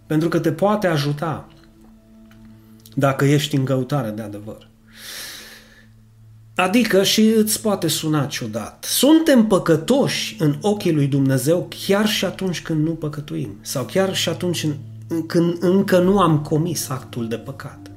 pentru 0.10 0.30
că 0.30 0.40
te 0.40 0.52
poate 0.52 0.88
ajuta 0.88 1.48
dacă 2.96 3.26
ești 3.26 3.56
în 3.56 3.64
căutare 3.64 4.10
de 4.10 4.22
adevăr. 4.22 4.70
Adică 6.56 7.04
și 7.04 7.22
îți 7.22 7.62
poate 7.62 7.88
suna 7.88 8.26
ciudat. 8.26 8.86
Suntem 8.88 9.46
păcătoși 9.48 10.36
în 10.40 10.56
ochii 10.62 10.94
lui 10.94 11.08
Dumnezeu 11.08 11.68
chiar 11.88 12.08
și 12.08 12.26
atunci 12.26 12.62
când 12.62 12.86
nu 12.86 12.92
păcătuim 12.92 13.58
sau 13.62 13.84
chiar 13.84 14.16
și 14.16 14.30
atunci 14.30 14.68
când 15.28 15.64
încă 15.64 16.00
nu 16.00 16.20
am 16.20 16.40
comis 16.40 16.90
actul 16.90 17.28
de 17.28 17.38
păcat. 17.38 17.92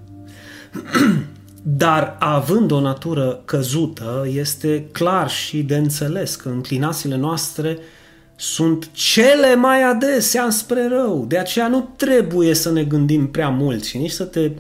Dar 1.63 2.17
având 2.19 2.71
o 2.71 2.81
natură 2.81 3.43
căzută, 3.45 4.27
este 4.33 4.89
clar 4.93 5.31
și 5.31 5.63
de 5.63 5.77
înțeles 5.77 6.35
că 6.35 6.49
înclinațiile 6.49 7.17
noastre 7.17 7.79
sunt 8.43 8.91
cele 8.93 9.55
mai 9.55 9.83
adesea 9.83 10.51
spre 10.51 10.89
rău. 10.89 11.25
De 11.29 11.39
aceea 11.39 11.69
nu 11.69 11.89
trebuie 11.97 12.55
să 12.55 12.73
ne 12.73 12.85
gândim 12.85 13.31
prea 13.31 13.49
mult 13.49 13.85
și 13.85 13.99
nici 13.99 14.11
să 14.11 14.25
te 14.25 14.51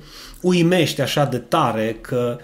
uimești 0.40 1.00
așa 1.00 1.24
de 1.24 1.38
tare 1.38 1.98
că 2.00 2.38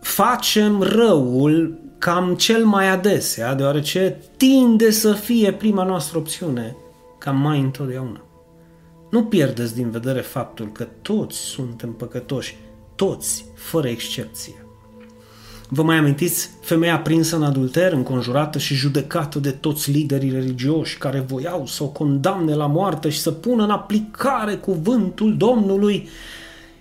facem 0.00 0.82
răul 0.82 1.78
cam 1.98 2.34
cel 2.34 2.64
mai 2.64 2.88
adesea, 2.88 3.54
deoarece 3.54 4.18
tinde 4.36 4.90
să 4.90 5.12
fie 5.12 5.52
prima 5.52 5.84
noastră 5.84 6.18
opțiune, 6.18 6.76
cam 7.18 7.36
mai 7.36 7.60
întotdeauna. 7.60 8.24
Nu 9.10 9.24
pierdeți 9.24 9.74
din 9.74 9.90
vedere 9.90 10.20
faptul 10.20 10.72
că 10.72 10.86
toți 11.02 11.38
suntem 11.38 11.92
păcătoși, 11.92 12.56
toți, 12.94 13.44
fără 13.54 13.88
excepție. 13.88 14.65
Vă 15.68 15.82
mai 15.82 15.96
amintiți 15.96 16.50
femeia 16.60 16.98
prinsă 16.98 17.36
în 17.36 17.42
adulter, 17.42 17.92
înconjurată 17.92 18.58
și 18.58 18.74
judecată 18.74 19.38
de 19.38 19.50
toți 19.50 19.90
liderii 19.90 20.30
religioși 20.30 20.98
care 20.98 21.24
voiau 21.26 21.66
să 21.66 21.82
o 21.82 21.86
condamne 21.86 22.54
la 22.54 22.66
moarte 22.66 23.08
și 23.08 23.20
să 23.20 23.30
pună 23.30 23.64
în 23.64 23.70
aplicare 23.70 24.54
cuvântul 24.54 25.36
Domnului? 25.36 26.08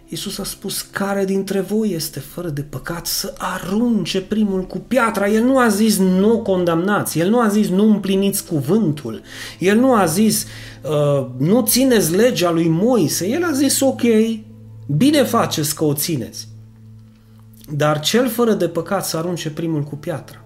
Iisus 0.09 0.37
a 0.37 0.43
spus, 0.43 0.81
care 0.81 1.25
dintre 1.25 1.59
voi 1.59 1.91
este 1.91 2.19
fără 2.19 2.49
de 2.49 2.61
păcat 2.61 3.05
să 3.05 3.33
arunce 3.37 4.21
primul 4.21 4.61
cu 4.61 4.77
piatra. 4.77 5.29
El 5.29 5.43
nu 5.43 5.57
a 5.57 5.67
zis 5.67 5.97
nu 5.97 6.39
condamnați, 6.39 7.19
el 7.19 7.29
nu 7.29 7.39
a 7.39 7.47
zis 7.47 7.69
nu 7.69 7.89
împliniți 7.89 8.45
cuvântul, 8.45 9.21
el 9.59 9.77
nu 9.77 9.93
a 9.93 10.05
zis 10.05 10.45
uh, 10.81 11.27
nu 11.37 11.61
țineți 11.61 12.15
legea 12.15 12.51
lui 12.51 12.67
Moise, 12.67 13.27
el 13.27 13.43
a 13.43 13.51
zis 13.51 13.79
ok, 13.79 14.01
bine 14.87 15.23
faceți 15.23 15.75
că 15.75 15.83
o 15.83 15.93
țineți. 15.93 16.47
Dar 17.71 17.99
cel 17.99 18.29
fără 18.29 18.53
de 18.53 18.67
păcat 18.67 19.05
să 19.05 19.17
arunce 19.17 19.51
primul 19.51 19.83
cu 19.83 19.95
piatra. 19.95 20.39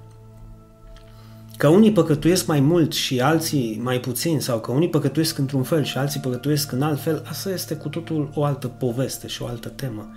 Că 1.58 1.68
unii 1.68 1.92
păcătuiesc 1.92 2.46
mai 2.48 2.60
mult 2.60 2.94
și 2.94 3.22
alții 3.22 3.80
mai 3.84 4.00
puțin 4.00 4.40
sau 4.40 4.60
că 4.60 4.72
unii 4.72 4.90
păcătuiesc 4.90 5.38
într-un 5.38 5.64
fel 5.64 5.84
și 5.84 5.98
alții 5.98 6.20
păcătuiesc 6.20 6.72
în 6.72 6.82
alt 6.82 7.00
fel, 7.00 7.24
asta 7.30 7.50
este 7.50 7.76
cu 7.76 7.90
totul 7.90 8.30
o 8.34 8.44
altă 8.44 8.68
poveste 8.68 9.28
și 9.28 9.42
o 9.42 9.46
altă 9.46 9.70
temă. 9.70 10.10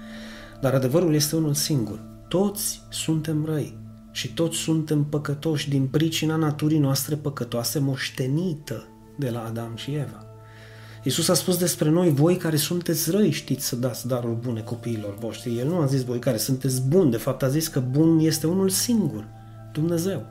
Dar 0.61 0.75
adevărul 0.75 1.15
este 1.15 1.37
unul 1.37 1.55
singur. 1.55 2.01
Toți 2.29 2.83
suntem 2.89 3.45
răi 3.45 3.79
și 4.11 4.35
toți 4.35 4.57
suntem 4.57 5.05
păcătoși 5.05 5.69
din 5.69 5.87
pricina 5.87 6.37
naturii 6.37 6.79
noastre 6.79 7.15
păcătoase 7.15 7.79
moștenită 7.79 8.89
de 9.19 9.31
la 9.31 9.45
Adam 9.45 9.73
și 9.77 9.95
Eva. 9.95 10.32
Iisus 11.03 11.29
a 11.29 11.35
spus 11.35 11.57
despre 11.57 11.89
noi, 11.89 12.11
voi 12.11 12.37
care 12.37 12.57
sunteți 12.57 13.11
răi 13.11 13.31
știți 13.31 13.67
să 13.67 13.77
dați 13.77 14.07
darul 14.07 14.39
bune 14.43 14.61
copiilor 14.61 15.15
voștri. 15.19 15.59
El 15.59 15.69
nu 15.69 15.79
a 15.79 15.87
zis 15.87 16.05
voi 16.05 16.19
care 16.19 16.37
sunteți 16.37 16.83
buni, 16.83 17.11
de 17.11 17.17
fapt 17.17 17.43
a 17.43 17.49
zis 17.49 17.69
că 17.69 17.81
bun 17.81 18.19
este 18.19 18.47
unul 18.47 18.69
singur, 18.69 19.25
Dumnezeu. 19.73 20.27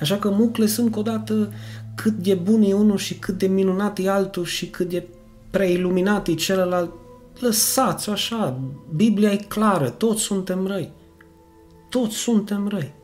Așa 0.00 0.16
că 0.16 0.30
mucle 0.30 0.66
sunt 0.66 0.96
o 0.96 1.02
dată 1.02 1.52
cât 1.94 2.12
de 2.12 2.34
bun 2.34 2.62
e 2.62 2.72
unul 2.72 2.96
și 2.96 3.18
cât 3.18 3.38
de 3.38 3.46
minunat 3.46 3.98
e 3.98 4.10
altul 4.10 4.44
și 4.44 4.66
cât 4.66 4.88
de 4.88 5.06
preiluminat 5.50 6.28
e 6.28 6.34
celălalt. 6.34 6.90
Lăsați-o 7.38 8.12
așa, 8.12 8.60
Biblia 8.94 9.32
e 9.32 9.36
clară, 9.36 9.88
toți 9.88 10.22
suntem 10.22 10.66
răi. 10.66 10.92
Toți 11.88 12.16
suntem 12.16 12.68
răi. 12.68 12.94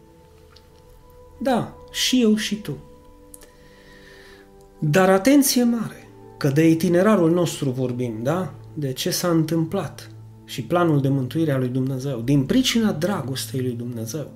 Da, 1.41 1.75
și 1.91 2.23
eu 2.23 2.37
și 2.37 2.55
tu. 2.55 2.77
Dar 4.79 5.11
atenție 5.11 5.65
mare, 5.65 6.02
că 6.43 6.49
de 6.49 6.69
itinerarul 6.69 7.31
nostru 7.31 7.71
vorbim, 7.71 8.21
da? 8.23 8.55
De 8.75 8.93
ce 8.93 9.11
s-a 9.11 9.29
întâmplat 9.29 10.11
și 10.45 10.63
planul 10.63 11.01
de 11.01 11.09
mântuire 11.09 11.53
a 11.53 11.59
lui 11.59 11.69
Dumnezeu, 11.69 12.21
din 12.21 12.45
pricina 12.45 12.93
dragostei 12.93 13.61
lui 13.61 13.73
Dumnezeu. 13.73 14.31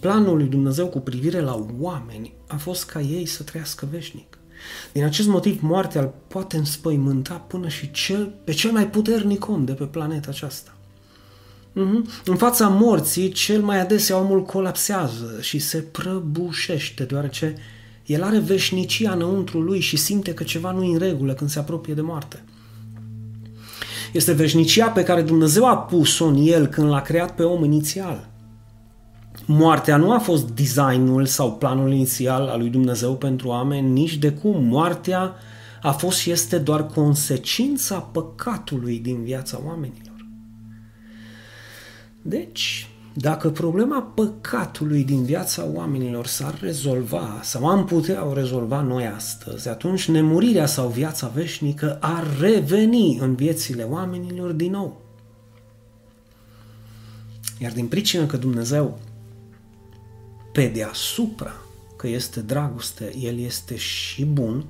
Planul 0.00 0.36
lui 0.36 0.46
Dumnezeu 0.46 0.86
cu 0.86 1.00
privire 1.00 1.40
la 1.40 1.66
oameni 1.78 2.34
a 2.46 2.56
fost 2.56 2.84
ca 2.84 3.00
ei 3.00 3.26
să 3.26 3.42
trăiască 3.42 3.88
veșnic. 3.90 4.38
Din 4.92 5.04
acest 5.04 5.28
motiv, 5.28 5.62
moartea 5.62 6.00
îl 6.00 6.14
poate 6.28 6.56
înspăimânta 6.56 7.34
până 7.34 7.68
și 7.68 7.90
cel, 7.90 8.34
pe 8.44 8.52
cel 8.52 8.70
mai 8.70 8.88
puternic 8.88 9.48
om 9.48 9.64
de 9.64 9.72
pe 9.72 9.84
planeta 9.84 10.30
aceasta. 10.30 10.76
Mm-hmm. 11.70 12.24
În 12.24 12.36
fața 12.36 12.68
morții, 12.68 13.32
cel 13.32 13.62
mai 13.62 13.80
adesea 13.80 14.18
omul 14.18 14.42
colapsează 14.42 15.38
și 15.40 15.58
se 15.58 15.78
prăbușește, 15.78 17.04
deoarece 17.04 17.54
el 18.06 18.22
are 18.22 18.38
veșnicia 18.38 19.12
înăuntru 19.12 19.60
lui 19.60 19.80
și 19.80 19.96
simte 19.96 20.34
că 20.34 20.42
ceva 20.42 20.70
nu 20.70 20.82
e 20.82 20.92
în 20.92 20.98
regulă 20.98 21.32
când 21.32 21.50
se 21.50 21.58
apropie 21.58 21.94
de 21.94 22.00
moarte. 22.00 22.44
Este 24.12 24.32
veșnicia 24.32 24.88
pe 24.88 25.02
care 25.02 25.22
Dumnezeu 25.22 25.66
a 25.66 25.76
pus-o 25.76 26.24
în 26.24 26.36
el 26.36 26.66
când 26.66 26.88
l-a 26.88 27.00
creat 27.00 27.34
pe 27.34 27.42
om 27.42 27.64
inițial. 27.64 28.30
Moartea 29.46 29.96
nu 29.96 30.12
a 30.12 30.18
fost 30.18 30.50
designul 30.50 31.26
sau 31.26 31.52
planul 31.52 31.92
inițial 31.92 32.48
al 32.48 32.58
lui 32.58 32.68
Dumnezeu 32.68 33.16
pentru 33.16 33.48
oameni, 33.48 33.90
nici 33.90 34.16
de 34.16 34.32
cum. 34.32 34.64
Moartea 34.64 35.34
a 35.82 35.92
fost 35.92 36.18
și 36.18 36.30
este 36.30 36.58
doar 36.58 36.86
consecința 36.86 37.98
păcatului 37.98 38.98
din 38.98 39.22
viața 39.22 39.60
oamenilor. 39.66 40.26
Deci, 42.22 42.88
dacă 43.14 43.50
problema 43.50 44.02
păcatului 44.02 45.04
din 45.04 45.24
viața 45.24 45.66
oamenilor 45.72 46.26
s-ar 46.26 46.58
rezolva 46.60 47.40
sau 47.42 47.68
am 47.68 47.84
putea 47.84 48.26
o 48.26 48.32
rezolva 48.32 48.80
noi 48.80 49.06
astăzi, 49.06 49.68
atunci 49.68 50.08
nemurirea 50.08 50.66
sau 50.66 50.88
viața 50.88 51.28
veșnică 51.28 51.98
ar 52.00 52.26
reveni 52.40 53.18
în 53.18 53.34
viețile 53.34 53.82
oamenilor 53.82 54.52
din 54.52 54.70
nou. 54.70 55.00
Iar 57.58 57.72
din 57.72 57.86
pricină 57.86 58.26
că 58.26 58.36
Dumnezeu 58.36 58.98
pe 60.52 60.66
deasupra 60.66 61.52
că 61.96 62.08
este 62.08 62.40
dragoste, 62.40 63.12
El 63.18 63.38
este 63.38 63.76
și 63.76 64.24
bun 64.24 64.64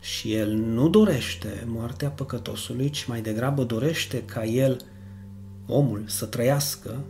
și 0.00 0.34
El 0.34 0.52
nu 0.52 0.88
dorește 0.88 1.64
moartea 1.66 2.08
păcătosului, 2.08 2.90
ci 2.90 3.04
mai 3.04 3.20
degrabă 3.20 3.64
dorește 3.64 4.22
ca 4.22 4.44
El, 4.44 4.80
omul, 5.66 6.04
să 6.06 6.26
trăiască, 6.26 7.04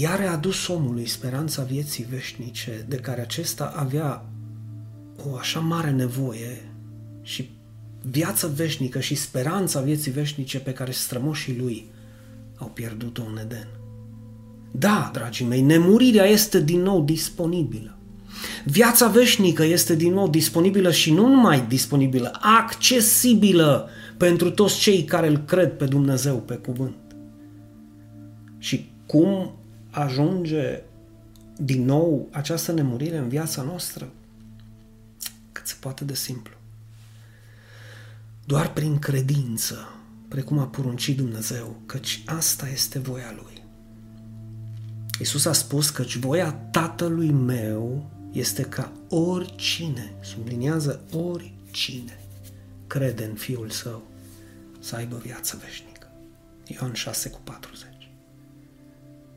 iar 0.00 0.20
a 0.20 0.32
adus 0.32 0.66
omului 0.66 1.06
speranța 1.06 1.62
vieții 1.62 2.06
veșnice 2.10 2.84
de 2.88 2.96
care 2.96 3.20
acesta 3.20 3.72
avea 3.76 4.24
o 5.30 5.36
așa 5.36 5.60
mare 5.60 5.90
nevoie 5.90 6.72
și 7.22 7.50
viața 8.02 8.46
veșnică 8.46 9.00
și 9.00 9.14
speranța 9.14 9.80
vieții 9.80 10.10
veșnice 10.10 10.58
pe 10.58 10.72
care 10.72 10.90
strămoșii 10.90 11.58
lui 11.58 11.90
au 12.56 12.66
pierdut-o 12.66 13.22
în 13.30 13.38
Eden. 13.38 13.68
Da, 14.70 15.10
dragii 15.12 15.46
mei, 15.46 15.60
nemurirea 15.60 16.24
este 16.24 16.60
din 16.60 16.80
nou 16.80 17.02
disponibilă. 17.02 17.98
Viața 18.64 19.08
veșnică 19.08 19.64
este 19.64 19.94
din 19.94 20.12
nou 20.12 20.28
disponibilă 20.28 20.90
și 20.90 21.12
nu 21.12 21.28
numai 21.28 21.66
disponibilă, 21.68 22.38
accesibilă 22.40 23.88
pentru 24.16 24.50
toți 24.50 24.78
cei 24.78 25.04
care 25.04 25.28
îl 25.28 25.36
cred 25.36 25.76
pe 25.76 25.84
Dumnezeu 25.84 26.36
pe 26.36 26.54
cuvânt. 26.54 26.94
Și 28.58 28.90
cum 29.06 29.54
ajunge 29.96 30.82
din 31.56 31.84
nou 31.84 32.28
această 32.30 32.72
nemurire 32.72 33.16
în 33.16 33.28
viața 33.28 33.62
noastră? 33.62 34.08
Cât 35.52 35.66
se 35.66 35.74
poate 35.80 36.04
de 36.04 36.14
simplu. 36.14 36.54
Doar 38.44 38.72
prin 38.72 38.98
credință, 38.98 39.88
precum 40.28 40.58
a 40.58 40.66
poruncit 40.66 41.16
Dumnezeu, 41.16 41.76
căci 41.86 42.22
asta 42.26 42.68
este 42.68 42.98
voia 42.98 43.32
Lui. 43.34 43.64
Iisus 45.18 45.44
a 45.44 45.52
spus 45.52 45.90
că 45.90 46.02
voia 46.20 46.52
Tatălui 46.52 47.30
meu 47.30 48.10
este 48.32 48.62
ca 48.62 48.92
oricine, 49.08 50.14
subliniază 50.20 51.00
oricine, 51.12 52.20
crede 52.86 53.24
în 53.24 53.34
Fiul 53.34 53.70
Său 53.70 54.02
să 54.78 54.96
aibă 54.96 55.16
viață 55.16 55.60
veșnică. 55.64 56.10
Ioan 56.66 56.92
6 56.92 57.28
cu 57.28 57.40
40. 57.44 57.95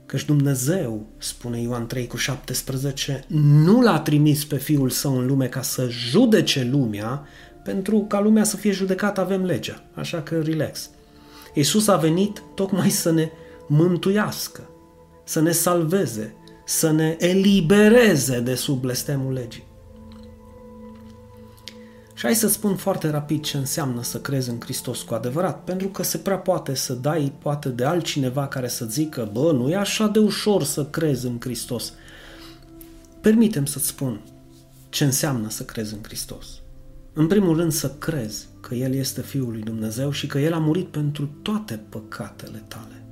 Căci 0.09 0.25
Dumnezeu, 0.25 1.05
spune 1.17 1.61
Ioan 1.61 1.87
3 1.87 2.07
cu 2.07 2.17
17, 2.17 3.23
nu 3.27 3.81
l-a 3.81 3.99
trimis 3.99 4.45
pe 4.45 4.57
Fiul 4.57 4.89
Său 4.89 5.17
în 5.17 5.25
lume 5.25 5.47
ca 5.47 5.61
să 5.61 5.87
judece 5.89 6.67
lumea, 6.71 7.27
pentru 7.63 8.05
ca 8.07 8.19
lumea 8.19 8.43
să 8.43 8.57
fie 8.57 8.71
judecată 8.71 9.21
avem 9.21 9.45
legea, 9.45 9.83
așa 9.93 10.21
că 10.21 10.41
relax. 10.41 10.89
Iisus 11.53 11.87
a 11.87 11.95
venit 11.95 12.43
tocmai 12.55 12.89
să 12.89 13.11
ne 13.11 13.29
mântuiască, 13.67 14.69
să 15.23 15.41
ne 15.41 15.51
salveze, 15.51 16.35
să 16.65 16.91
ne 16.91 17.15
elibereze 17.19 18.39
de 18.39 18.55
sub 18.55 18.81
blestemul 18.81 19.33
legii. 19.33 19.68
Și 22.19 22.25
hai 22.25 22.35
să 22.35 22.47
spun 22.47 22.75
foarte 22.75 23.09
rapid 23.09 23.43
ce 23.43 23.57
înseamnă 23.57 24.03
să 24.03 24.19
crezi 24.19 24.49
în 24.49 24.59
Hristos 24.59 25.01
cu 25.01 25.13
adevărat, 25.13 25.63
pentru 25.63 25.87
că 25.87 26.03
se 26.03 26.17
prea 26.17 26.37
poate 26.37 26.75
să 26.75 26.93
dai 26.93 27.33
poate 27.41 27.69
de 27.69 27.85
altcineva 27.85 28.47
care 28.47 28.67
să 28.67 28.85
zică, 28.85 29.29
bă, 29.33 29.51
nu 29.51 29.69
e 29.69 29.75
așa 29.75 30.07
de 30.07 30.19
ușor 30.19 30.63
să 30.63 30.85
crezi 30.85 31.25
în 31.25 31.37
Hristos. 31.39 31.93
Permitem 33.21 33.65
să-ți 33.65 33.87
spun 33.87 34.21
ce 34.89 35.03
înseamnă 35.03 35.49
să 35.49 35.63
crezi 35.63 35.93
în 35.93 35.99
Hristos. 36.03 36.47
În 37.13 37.27
primul 37.27 37.55
rând 37.55 37.71
să 37.71 37.89
crezi 37.89 38.47
că 38.59 38.75
El 38.75 38.93
este 38.93 39.21
Fiul 39.21 39.51
lui 39.51 39.61
Dumnezeu 39.61 40.11
și 40.11 40.27
că 40.27 40.39
El 40.39 40.53
a 40.53 40.59
murit 40.59 40.87
pentru 40.87 41.29
toate 41.41 41.79
păcatele 41.89 42.63
tale. 42.67 43.03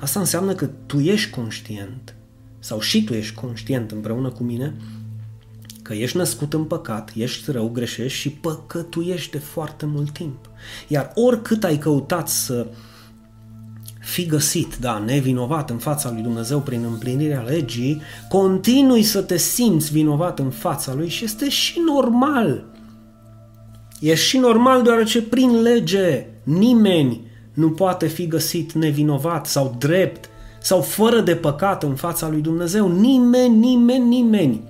Asta 0.00 0.20
înseamnă 0.20 0.54
că 0.54 0.70
tu 0.86 1.00
ești 1.00 1.30
conștient, 1.30 2.14
sau 2.58 2.80
și 2.80 3.04
tu 3.04 3.14
ești 3.14 3.34
conștient 3.34 3.90
împreună 3.90 4.30
cu 4.30 4.42
mine, 4.42 4.74
că 5.82 5.94
ești 5.94 6.16
născut 6.16 6.52
în 6.52 6.64
păcat, 6.64 7.10
ești 7.14 7.50
rău, 7.50 7.68
greșești 7.68 8.18
și 8.18 8.30
păcătuiești 8.30 9.30
de 9.30 9.38
foarte 9.38 9.86
mult 9.86 10.10
timp. 10.10 10.50
Iar 10.88 11.12
oricât 11.14 11.64
ai 11.64 11.78
căutat 11.78 12.28
să 12.28 12.66
fi 14.00 14.26
găsit, 14.26 14.76
da, 14.76 14.98
nevinovat 14.98 15.70
în 15.70 15.78
fața 15.78 16.10
lui 16.10 16.22
Dumnezeu 16.22 16.60
prin 16.60 16.84
împlinirea 16.84 17.40
legii, 17.40 18.02
continui 18.28 19.02
să 19.02 19.22
te 19.22 19.36
simți 19.36 19.92
vinovat 19.92 20.38
în 20.38 20.50
fața 20.50 20.94
lui 20.94 21.08
și 21.08 21.24
este 21.24 21.48
și 21.48 21.80
normal. 21.86 22.64
E 24.00 24.14
și 24.14 24.38
normal 24.38 24.82
deoarece 24.82 25.22
prin 25.22 25.62
lege 25.62 26.26
nimeni 26.42 27.20
nu 27.54 27.70
poate 27.70 28.06
fi 28.06 28.26
găsit 28.26 28.72
nevinovat 28.72 29.46
sau 29.46 29.76
drept 29.78 30.28
sau 30.60 30.80
fără 30.80 31.20
de 31.20 31.34
păcat 31.34 31.82
în 31.82 31.94
fața 31.94 32.28
lui 32.28 32.40
Dumnezeu. 32.40 32.88
Nimeni, 32.88 33.56
nimeni, 33.56 34.04
nimeni. 34.04 34.62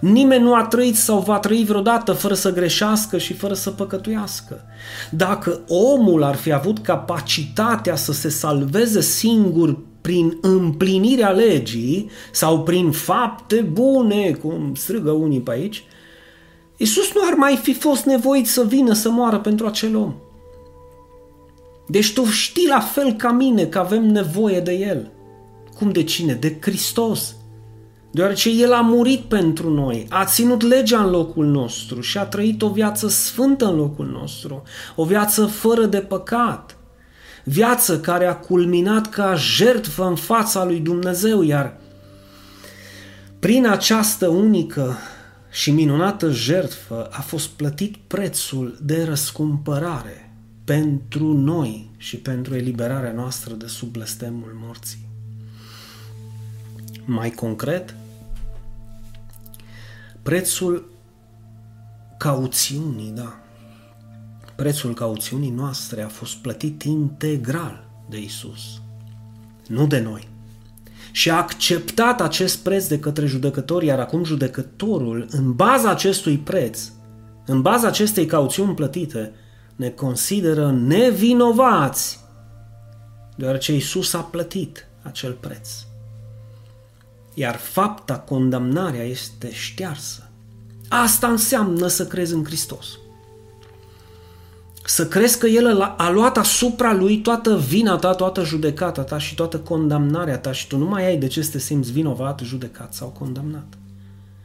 Nimeni 0.00 0.42
nu 0.42 0.54
a 0.54 0.64
trăit 0.64 0.96
sau 0.96 1.20
va 1.20 1.38
trăi 1.38 1.64
vreodată 1.64 2.12
fără 2.12 2.34
să 2.34 2.52
greșească 2.52 3.18
și 3.18 3.32
fără 3.32 3.54
să 3.54 3.70
păcătuiască. 3.70 4.64
Dacă 5.10 5.60
omul 5.68 6.22
ar 6.22 6.34
fi 6.34 6.52
avut 6.52 6.78
capacitatea 6.78 7.96
să 7.96 8.12
se 8.12 8.28
salveze 8.28 9.00
singur 9.00 9.78
prin 10.00 10.38
împlinirea 10.40 11.30
legii 11.30 12.10
sau 12.32 12.62
prin 12.62 12.90
fapte 12.90 13.60
bune, 13.60 14.30
cum 14.30 14.74
strigă 14.74 15.10
unii 15.10 15.40
pe 15.40 15.50
aici, 15.50 15.84
Iisus 16.76 17.14
nu 17.14 17.20
ar 17.30 17.34
mai 17.34 17.56
fi 17.56 17.74
fost 17.74 18.04
nevoit 18.04 18.46
să 18.46 18.64
vină 18.64 18.92
să 18.92 19.10
moară 19.10 19.38
pentru 19.38 19.66
acel 19.66 19.96
om. 19.96 20.14
Deci 21.86 22.12
tu 22.12 22.24
știi 22.24 22.66
la 22.68 22.80
fel 22.80 23.12
ca 23.12 23.30
mine 23.30 23.64
că 23.64 23.78
avem 23.78 24.06
nevoie 24.06 24.60
de 24.60 24.72
El. 24.72 25.10
Cum 25.78 25.92
de 25.92 26.02
cine? 26.02 26.32
De 26.32 26.56
Hristos. 26.60 27.34
Deoarece 28.10 28.50
El 28.50 28.72
a 28.72 28.80
murit 28.80 29.20
pentru 29.20 29.70
noi, 29.70 30.06
a 30.08 30.24
ținut 30.24 30.62
legea 30.62 31.02
în 31.02 31.10
locul 31.10 31.46
nostru 31.46 32.00
și 32.00 32.18
a 32.18 32.24
trăit 32.24 32.62
o 32.62 32.68
viață 32.68 33.08
sfântă 33.08 33.66
în 33.66 33.76
locul 33.76 34.06
nostru, 34.06 34.62
o 34.96 35.04
viață 35.04 35.46
fără 35.46 35.84
de 35.84 35.98
păcat, 35.98 36.76
viață 37.44 38.00
care 38.00 38.26
a 38.26 38.36
culminat 38.36 39.08
ca 39.08 39.34
jertfă 39.34 40.04
în 40.04 40.16
fața 40.16 40.64
lui 40.64 40.80
Dumnezeu, 40.80 41.42
iar 41.42 41.76
prin 43.38 43.66
această 43.66 44.28
unică 44.28 44.96
și 45.50 45.70
minunată 45.70 46.30
jertfă 46.30 47.08
a 47.10 47.20
fost 47.20 47.48
plătit 47.48 47.96
prețul 47.96 48.78
de 48.82 49.04
răscumpărare 49.04 50.32
pentru 50.64 51.32
noi 51.32 51.90
și 51.96 52.16
pentru 52.16 52.54
eliberarea 52.54 53.12
noastră 53.12 53.54
de 53.54 53.66
sub 53.66 53.88
blestemul 53.88 54.56
morții. 54.64 55.07
Mai 57.10 57.30
concret, 57.30 57.94
prețul 60.22 60.90
cauțiunii, 62.18 63.10
da. 63.10 63.38
Prețul 64.56 64.94
cauțiunii 64.94 65.50
noastre 65.50 66.02
a 66.02 66.08
fost 66.08 66.36
plătit 66.36 66.82
integral 66.82 67.84
de 68.08 68.20
Isus, 68.20 68.80
nu 69.66 69.86
de 69.86 70.00
noi. 70.00 70.28
Și 71.12 71.30
a 71.30 71.36
acceptat 71.36 72.20
acest 72.20 72.58
preț 72.58 72.86
de 72.86 72.98
către 72.98 73.26
judecător, 73.26 73.82
iar 73.82 73.98
acum 73.98 74.24
judecătorul, 74.24 75.26
în 75.30 75.52
baza 75.52 75.90
acestui 75.90 76.38
preț, 76.38 76.90
în 77.46 77.62
baza 77.62 77.86
acestei 77.86 78.26
cauțiuni 78.26 78.74
plătite, 78.74 79.32
ne 79.76 79.90
consideră 79.90 80.70
nevinovați, 80.70 82.20
deoarece 83.36 83.74
Isus 83.74 84.12
a 84.14 84.20
plătit 84.20 84.86
acel 85.02 85.32
preț 85.32 85.87
iar 87.38 87.56
fapta, 87.56 88.18
condamnarea 88.18 89.02
este 89.02 89.52
ștearsă. 89.52 90.30
Asta 90.88 91.26
înseamnă 91.26 91.86
să 91.86 92.06
crezi 92.06 92.34
în 92.34 92.44
Hristos. 92.44 92.86
Să 94.84 95.06
crezi 95.06 95.38
că 95.38 95.46
El 95.46 95.80
a 95.96 96.10
luat 96.10 96.36
asupra 96.36 96.94
Lui 96.94 97.20
toată 97.20 97.56
vina 97.56 97.96
ta, 97.96 98.14
toată 98.14 98.44
judecata 98.44 99.02
ta 99.02 99.18
și 99.18 99.34
toată 99.34 99.58
condamnarea 99.58 100.38
ta 100.38 100.52
și 100.52 100.66
tu 100.66 100.76
nu 100.76 100.84
mai 100.84 101.06
ai 101.06 101.16
de 101.16 101.26
ce 101.26 101.42
să 101.42 101.50
te 101.50 101.58
simți 101.58 101.92
vinovat, 101.92 102.40
judecat 102.44 102.94
sau 102.94 103.08
condamnat. 103.08 103.78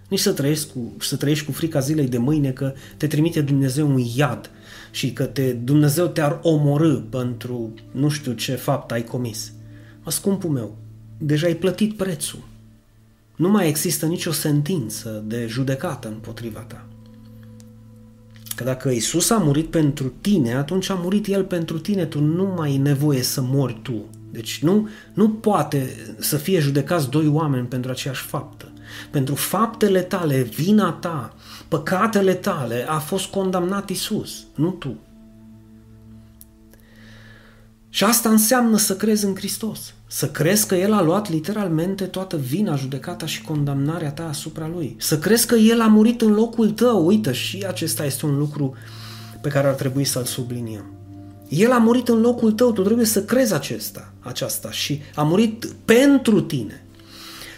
Nici 0.08 0.20
să 0.20 0.32
trăiești 0.32 0.72
cu, 0.72 0.94
să 1.00 1.16
trăiești 1.16 1.46
cu 1.46 1.52
frica 1.52 1.80
zilei 1.80 2.08
de 2.08 2.18
mâine 2.18 2.52
că 2.52 2.74
te 2.98 3.08
trimite 3.08 3.42
Dumnezeu 3.42 3.90
un 3.90 4.02
iad 4.16 4.50
și 4.92 5.14
că 5.14 5.24
te, 5.24 5.52
Dumnezeu 5.52 6.08
te-ar 6.08 6.40
omorâ 6.42 6.96
pentru 6.96 7.74
nu 7.92 8.10
știu 8.10 8.34
ce 8.34 8.56
fapt 8.56 8.92
ai 8.92 9.04
comis. 9.04 9.52
Mă, 10.04 10.12
scumpul 10.12 10.50
meu, 10.50 10.78
deja 11.18 11.48
ai 11.48 11.56
plătit 11.56 11.98
prețul. 11.98 12.52
Nu 13.36 13.50
mai 13.50 13.68
există 13.68 14.06
nicio 14.06 14.32
sentință 14.32 15.24
de 15.26 15.46
judecată 15.48 16.08
împotriva 16.08 16.60
ta. 16.60 16.88
Că 18.56 18.64
dacă 18.64 18.90
Isus 18.90 19.30
a 19.30 19.38
murit 19.38 19.70
pentru 19.70 20.14
tine, 20.22 20.54
atunci 20.54 20.90
a 20.90 20.94
murit 20.94 21.28
El 21.28 21.44
pentru 21.44 21.80
tine, 21.80 22.06
tu 22.06 22.20
nu 22.20 22.54
mai 22.58 22.70
ai 22.70 22.78
nevoie 22.78 23.22
să 23.22 23.42
mori 23.42 23.80
tu. 23.82 24.06
Deci 24.32 24.64
nu, 24.64 24.88
nu 25.14 25.30
poate 25.30 25.96
să 26.20 26.38
fie 26.38 26.60
judecați 26.60 27.10
doi 27.10 27.28
oameni 27.28 27.68
pentru 27.68 27.92
aceeași 27.92 28.24
faptă. 28.24 28.72
Pentru 29.12 29.36
faptele 29.36 30.02
tale, 30.02 30.42
vina 30.42 30.92
ta, 30.92 31.36
păcatele 31.68 32.34
tale 32.34 32.86
a 32.88 32.98
fost 32.98 33.26
condamnat 33.26 33.90
Isus, 33.90 34.46
nu 34.56 34.70
tu. 34.70 34.96
Și 37.90 38.04
asta 38.04 38.30
înseamnă 38.30 38.78
să 38.78 38.96
crezi 38.96 39.26
în 39.26 39.36
Hristos. 39.36 39.94
Să 40.16 40.28
crezi 40.28 40.68
că 40.68 40.76
El 40.76 40.94
a 40.94 41.02
luat 41.02 41.30
literalmente 41.30 42.04
toată 42.04 42.38
vina, 42.38 42.76
judecata 42.76 43.26
și 43.26 43.42
condamnarea 43.42 44.12
ta 44.12 44.28
asupra 44.28 44.68
Lui. 44.68 44.96
Să 45.00 45.20
crezi 45.20 45.48
că 45.48 45.56
El 45.56 45.82
a 45.82 45.88
murit 45.88 46.22
în 46.22 46.34
locul 46.34 46.70
tău. 46.70 47.06
Uită, 47.06 47.32
și 47.32 47.66
acesta 47.68 48.06
este 48.06 48.26
un 48.26 48.38
lucru 48.38 48.74
pe 49.42 49.50
care 49.50 49.68
ar 49.68 49.74
trebui 49.74 50.04
să-l 50.04 50.24
subliniem. 50.24 50.86
El 51.50 51.72
a 51.72 51.78
murit 51.78 52.08
în 52.08 52.22
locul 52.22 52.52
tău, 52.52 52.72
tu 52.72 52.82
trebuie 52.82 53.06
să 53.06 53.24
crezi 53.24 53.54
acesta, 53.54 54.14
aceasta 54.20 54.72
și 54.72 55.02
a 55.16 55.24
murit 55.24 55.66
pentru 55.86 56.42
tine. 56.42 56.86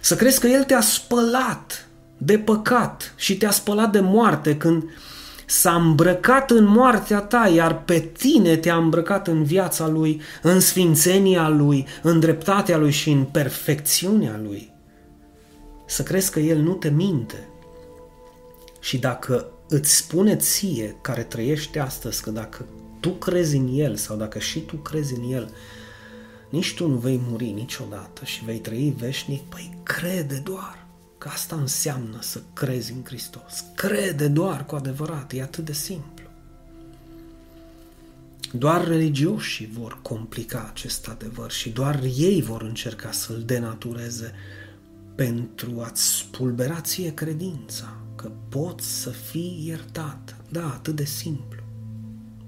Să 0.01 0.15
crezi 0.15 0.39
că 0.39 0.47
El 0.47 0.63
te-a 0.63 0.81
spălat 0.81 1.87
de 2.17 2.37
păcat 2.37 3.13
și 3.15 3.37
te-a 3.37 3.51
spălat 3.51 3.91
de 3.91 3.99
moarte 3.99 4.57
când 4.57 4.83
s-a 5.45 5.75
îmbrăcat 5.75 6.51
în 6.51 6.65
moartea 6.65 7.19
ta, 7.19 7.47
iar 7.47 7.83
pe 7.83 7.99
tine 7.99 8.55
te-a 8.55 8.75
îmbrăcat 8.75 9.27
în 9.27 9.43
viața 9.43 9.87
lui, 9.87 10.21
în 10.41 10.59
sfințenia 10.59 11.49
lui, 11.49 11.87
în 12.01 12.19
dreptatea 12.19 12.77
lui 12.77 12.91
și 12.91 13.09
în 13.11 13.23
perfecțiunea 13.23 14.39
lui. 14.43 14.73
Să 15.85 16.03
crezi 16.03 16.31
că 16.31 16.39
el 16.39 16.57
nu 16.57 16.73
te 16.73 16.89
minte. 16.89 17.47
Și 18.79 18.97
dacă 18.97 19.49
îți 19.67 19.95
spune 19.95 20.35
ție, 20.35 20.95
care 21.01 21.23
trăiește 21.23 21.79
astăzi, 21.79 22.21
că 22.21 22.29
dacă 22.29 22.65
tu 22.99 23.09
crezi 23.09 23.55
în 23.55 23.69
el 23.73 23.95
sau 23.95 24.17
dacă 24.17 24.39
și 24.39 24.59
tu 24.59 24.75
crezi 24.75 25.13
în 25.13 25.31
el, 25.31 25.53
nici 26.49 26.73
tu 26.75 26.87
nu 26.87 26.95
vei 26.95 27.21
muri 27.29 27.49
niciodată 27.49 28.25
și 28.25 28.43
vei 28.43 28.57
trăi 28.57 28.95
veșnic, 28.97 29.41
păi 29.41 29.77
crede 29.83 30.41
doar. 30.43 30.84
Că 31.25 31.31
asta 31.31 31.55
înseamnă 31.55 32.17
să 32.21 32.41
crezi 32.53 32.91
în 32.91 33.03
Hristos. 33.03 33.65
Crede 33.75 34.27
doar 34.27 34.65
cu 34.65 34.75
adevărat, 34.75 35.33
e 35.33 35.41
atât 35.41 35.65
de 35.65 35.73
simplu. 35.73 36.25
Doar 38.51 38.87
religioșii 38.87 39.69
vor 39.73 39.99
complica 40.01 40.67
acest 40.69 41.07
adevăr 41.07 41.51
și 41.51 41.69
doar 41.69 42.03
ei 42.17 42.41
vor 42.41 42.61
încerca 42.61 43.11
să-l 43.11 43.43
denatureze 43.45 44.33
pentru 45.15 45.81
a-ți 45.81 46.17
spulbera 46.17 46.81
ție 46.81 47.13
credința 47.13 47.97
că 48.15 48.31
poți 48.49 49.01
să 49.01 49.09
fii 49.09 49.63
iertat. 49.65 50.35
Da, 50.49 50.65
atât 50.65 50.95
de 50.95 51.05
simplu. 51.05 51.61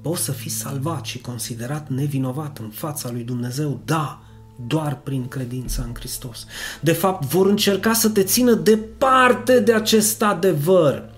Poți 0.02 0.24
să 0.24 0.32
fii 0.32 0.52
salvat 0.52 1.06
și 1.06 1.22
considerat 1.22 1.90
nevinovat 1.90 2.58
în 2.58 2.70
fața 2.70 3.12
lui 3.12 3.24
Dumnezeu. 3.24 3.82
Da, 3.86 4.27
doar 4.68 5.00
prin 5.04 5.28
credința 5.28 5.84
în 5.86 5.94
Hristos. 5.94 6.46
De 6.80 6.92
fapt, 6.92 7.26
vor 7.26 7.48
încerca 7.48 7.94
să 7.94 8.10
te 8.10 8.24
țină 8.24 8.54
departe 8.54 9.60
de 9.60 9.74
acest 9.74 10.24
adevăr, 10.24 11.10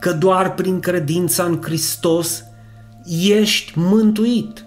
că 0.00 0.12
doar 0.12 0.54
prin 0.54 0.80
credința 0.80 1.44
în 1.44 1.58
Hristos 1.62 2.42
ești 3.28 3.72
mântuit. 3.78 4.62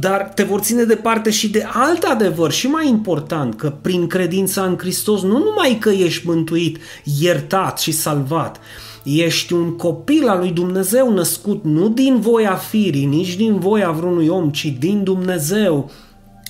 Dar 0.00 0.22
te 0.34 0.42
vor 0.42 0.60
ține 0.60 0.84
departe 0.84 1.30
și 1.30 1.50
de 1.50 1.66
alt 1.72 2.02
adevăr 2.02 2.50
și 2.50 2.66
mai 2.66 2.88
important, 2.88 3.54
că 3.54 3.70
prin 3.80 4.06
credința 4.06 4.62
în 4.62 4.76
Hristos 4.78 5.22
nu 5.22 5.38
numai 5.38 5.78
că 5.80 5.90
ești 5.90 6.26
mântuit, 6.26 6.78
iertat 7.20 7.78
și 7.78 7.92
salvat, 7.92 8.60
ești 9.02 9.52
un 9.52 9.76
copil 9.76 10.28
al 10.28 10.38
lui 10.38 10.50
Dumnezeu 10.50 11.12
născut 11.12 11.64
nu 11.64 11.88
din 11.88 12.20
voia 12.20 12.54
firii, 12.54 13.04
nici 13.04 13.36
din 13.36 13.58
voia 13.58 13.90
vreunui 13.90 14.28
om, 14.28 14.50
ci 14.50 14.76
din 14.78 15.04
Dumnezeu, 15.04 15.90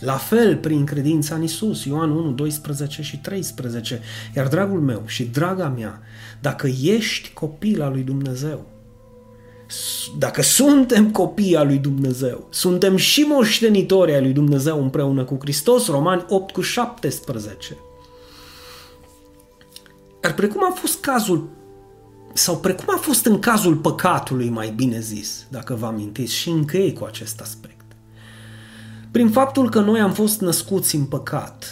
la 0.00 0.16
fel 0.16 0.56
prin 0.56 0.84
credința 0.84 1.34
în 1.34 1.42
Isus, 1.42 1.84
Ioan 1.84 2.10
1, 2.10 2.30
12 2.30 3.02
și 3.02 3.18
13. 3.18 4.00
Iar 4.36 4.48
dragul 4.48 4.80
meu 4.80 5.02
și 5.06 5.24
draga 5.24 5.68
mea, 5.68 6.00
dacă 6.40 6.66
ești 6.82 7.32
copil 7.32 7.82
al 7.82 7.92
lui 7.92 8.02
Dumnezeu, 8.02 8.66
dacă 10.18 10.42
suntem 10.42 11.10
copii 11.10 11.56
al 11.56 11.66
lui 11.66 11.78
Dumnezeu, 11.78 12.46
suntem 12.50 12.96
și 12.96 13.20
moștenitori 13.20 14.14
al 14.14 14.22
lui 14.22 14.32
Dumnezeu 14.32 14.82
împreună 14.82 15.24
cu 15.24 15.36
Hristos, 15.40 15.86
Romani 15.86 16.24
8 16.28 16.52
cu 16.52 16.60
17. 16.60 17.76
Dar 20.20 20.34
precum 20.34 20.64
a 20.64 20.74
fost 20.74 21.00
cazul 21.00 21.48
sau 22.32 22.56
precum 22.56 22.94
a 22.94 22.98
fost 22.98 23.26
în 23.26 23.38
cazul 23.38 23.76
păcatului, 23.76 24.48
mai 24.48 24.72
bine 24.76 25.00
zis, 25.00 25.46
dacă 25.48 25.74
vă 25.74 25.86
amintiți, 25.86 26.34
și 26.34 26.48
închei 26.48 26.92
cu 26.92 27.04
acest 27.04 27.40
aspect. 27.40 27.75
Prin 29.16 29.30
faptul 29.30 29.70
că 29.70 29.80
noi 29.80 30.00
am 30.00 30.12
fost 30.12 30.40
născuți 30.40 30.96
în 30.96 31.04
păcat, 31.04 31.64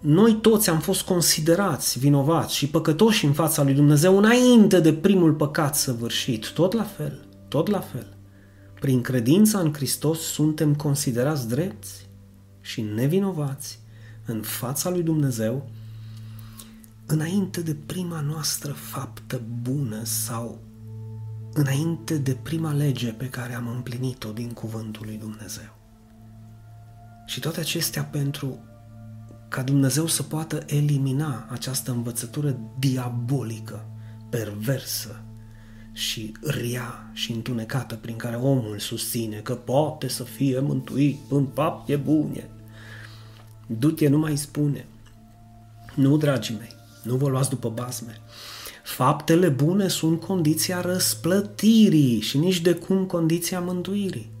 noi 0.00 0.34
toți 0.34 0.70
am 0.70 0.78
fost 0.80 1.02
considerați 1.02 1.98
vinovați 1.98 2.54
și 2.54 2.68
păcătoși 2.68 3.24
în 3.24 3.32
fața 3.32 3.62
lui 3.62 3.74
Dumnezeu 3.74 4.18
înainte 4.18 4.80
de 4.80 4.92
primul 4.92 5.32
păcat 5.32 5.76
săvârșit. 5.76 6.50
Tot 6.50 6.72
la 6.72 6.82
fel, 6.82 7.26
tot 7.48 7.68
la 7.68 7.80
fel. 7.80 8.16
Prin 8.80 9.00
credința 9.00 9.58
în 9.58 9.72
Hristos 9.72 10.20
suntem 10.20 10.74
considerați 10.74 11.48
drepți 11.48 12.08
și 12.60 12.80
nevinovați 12.80 13.78
în 14.26 14.40
fața 14.40 14.90
lui 14.90 15.02
Dumnezeu 15.02 15.68
înainte 17.06 17.60
de 17.60 17.76
prima 17.86 18.20
noastră 18.20 18.72
faptă 18.72 19.40
bună 19.62 20.00
sau 20.02 20.58
înainte 21.52 22.16
de 22.16 22.36
prima 22.42 22.72
lege 22.72 23.10
pe 23.10 23.28
care 23.28 23.54
am 23.54 23.68
împlinit-o 23.68 24.32
din 24.32 24.50
cuvântul 24.50 25.02
lui 25.06 25.16
Dumnezeu. 25.16 25.82
Și 27.26 27.40
toate 27.40 27.60
acestea 27.60 28.02
pentru 28.04 28.58
ca 29.48 29.62
Dumnezeu 29.62 30.06
să 30.06 30.22
poată 30.22 30.62
elimina 30.66 31.46
această 31.50 31.90
învățătură 31.90 32.58
diabolică, 32.78 33.86
perversă 34.30 35.22
și 35.92 36.32
ria 36.42 37.10
și 37.12 37.32
întunecată 37.32 37.94
prin 37.94 38.16
care 38.16 38.36
omul 38.36 38.78
susține 38.78 39.36
că 39.36 39.54
poate 39.54 40.08
să 40.08 40.22
fie 40.22 40.58
mântuit 40.58 41.18
în 41.28 41.46
fapte 41.54 41.96
bune. 41.96 42.50
Du-te, 43.66 44.08
nu 44.08 44.18
mai 44.18 44.36
spune. 44.36 44.86
Nu, 45.94 46.16
dragii 46.16 46.56
mei, 46.58 46.72
nu 47.02 47.16
vă 47.16 47.28
luați 47.28 47.48
după 47.48 47.70
basme. 47.70 48.20
Faptele 48.84 49.48
bune 49.48 49.88
sunt 49.88 50.20
condiția 50.20 50.80
răsplătirii 50.80 52.20
și 52.20 52.38
nici 52.38 52.60
de 52.60 52.74
cum 52.74 53.04
condiția 53.04 53.60
mântuirii. 53.60 54.33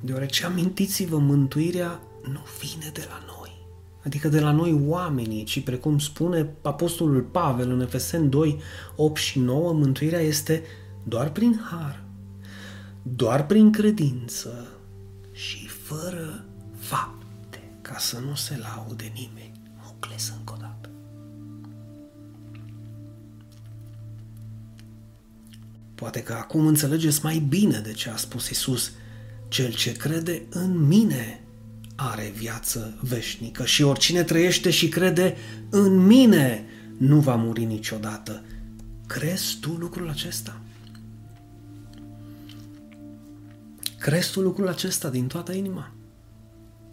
Deoarece 0.00 0.44
amintiți-vă, 0.44 1.18
mântuirea 1.18 2.00
nu 2.22 2.40
vine 2.60 2.90
de 2.92 3.06
la 3.08 3.22
noi, 3.26 3.66
adică 4.04 4.28
de 4.28 4.40
la 4.40 4.50
noi 4.50 4.80
oamenii, 4.86 5.44
ci 5.44 5.62
precum 5.62 5.98
spune 5.98 6.54
Apostolul 6.62 7.22
Pavel 7.22 7.70
în 7.70 7.80
Efesen 7.80 8.30
2, 8.30 8.60
8 8.96 9.20
și 9.20 9.38
9, 9.38 9.72
mântuirea 9.72 10.20
este 10.20 10.62
doar 11.02 11.30
prin 11.30 11.60
har, 11.70 12.04
doar 13.02 13.46
prin 13.46 13.72
credință 13.72 14.68
și 15.32 15.66
fără 15.66 16.44
fapte, 16.78 17.70
ca 17.80 17.98
să 17.98 18.18
nu 18.18 18.34
se 18.34 18.58
laude 18.58 19.12
nimeni. 19.14 19.60
Mocles 19.84 20.32
încă 20.38 20.52
o 20.56 20.60
dată. 20.60 20.90
Poate 25.94 26.22
că 26.22 26.32
acum 26.32 26.66
înțelegeți 26.66 27.20
mai 27.22 27.38
bine 27.38 27.78
de 27.78 27.92
ce 27.92 28.10
a 28.10 28.16
spus 28.16 28.48
Isus. 28.48 28.92
Cel 29.50 29.74
ce 29.74 29.92
crede 29.92 30.42
în 30.50 30.86
mine 30.86 31.40
are 31.96 32.32
viață 32.36 32.98
veșnică 33.00 33.64
și 33.64 33.82
oricine 33.82 34.22
trăiește 34.22 34.70
și 34.70 34.88
crede 34.88 35.36
în 35.70 36.06
mine 36.06 36.64
nu 36.98 37.20
va 37.20 37.34
muri 37.34 37.64
niciodată. 37.64 38.42
Crezi 39.06 39.58
tu 39.60 39.70
lucrul 39.70 40.08
acesta? 40.08 40.60
Crezi 43.98 44.32
tu 44.32 44.40
lucrul 44.40 44.68
acesta 44.68 45.10
din 45.10 45.26
toată 45.26 45.52
inima? 45.52 45.92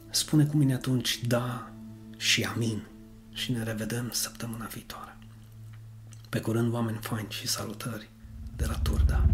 Spune 0.10 0.46
cu 0.46 0.58
mine 0.58 0.74
atunci 0.74 1.22
da 1.28 1.72
și 2.18 2.44
amin 2.44 2.82
și 3.34 3.52
ne 3.52 3.64
revedem 3.64 4.10
săptămâna 4.12 4.66
viitoare. 4.66 5.18
Pe 6.30 6.40
curând, 6.40 6.74
oameni 6.74 7.00
faini 7.02 7.30
și 7.30 7.48
salutări 7.48 8.10
de 8.56 8.66
la 8.66 8.74
Turda. 8.74 9.26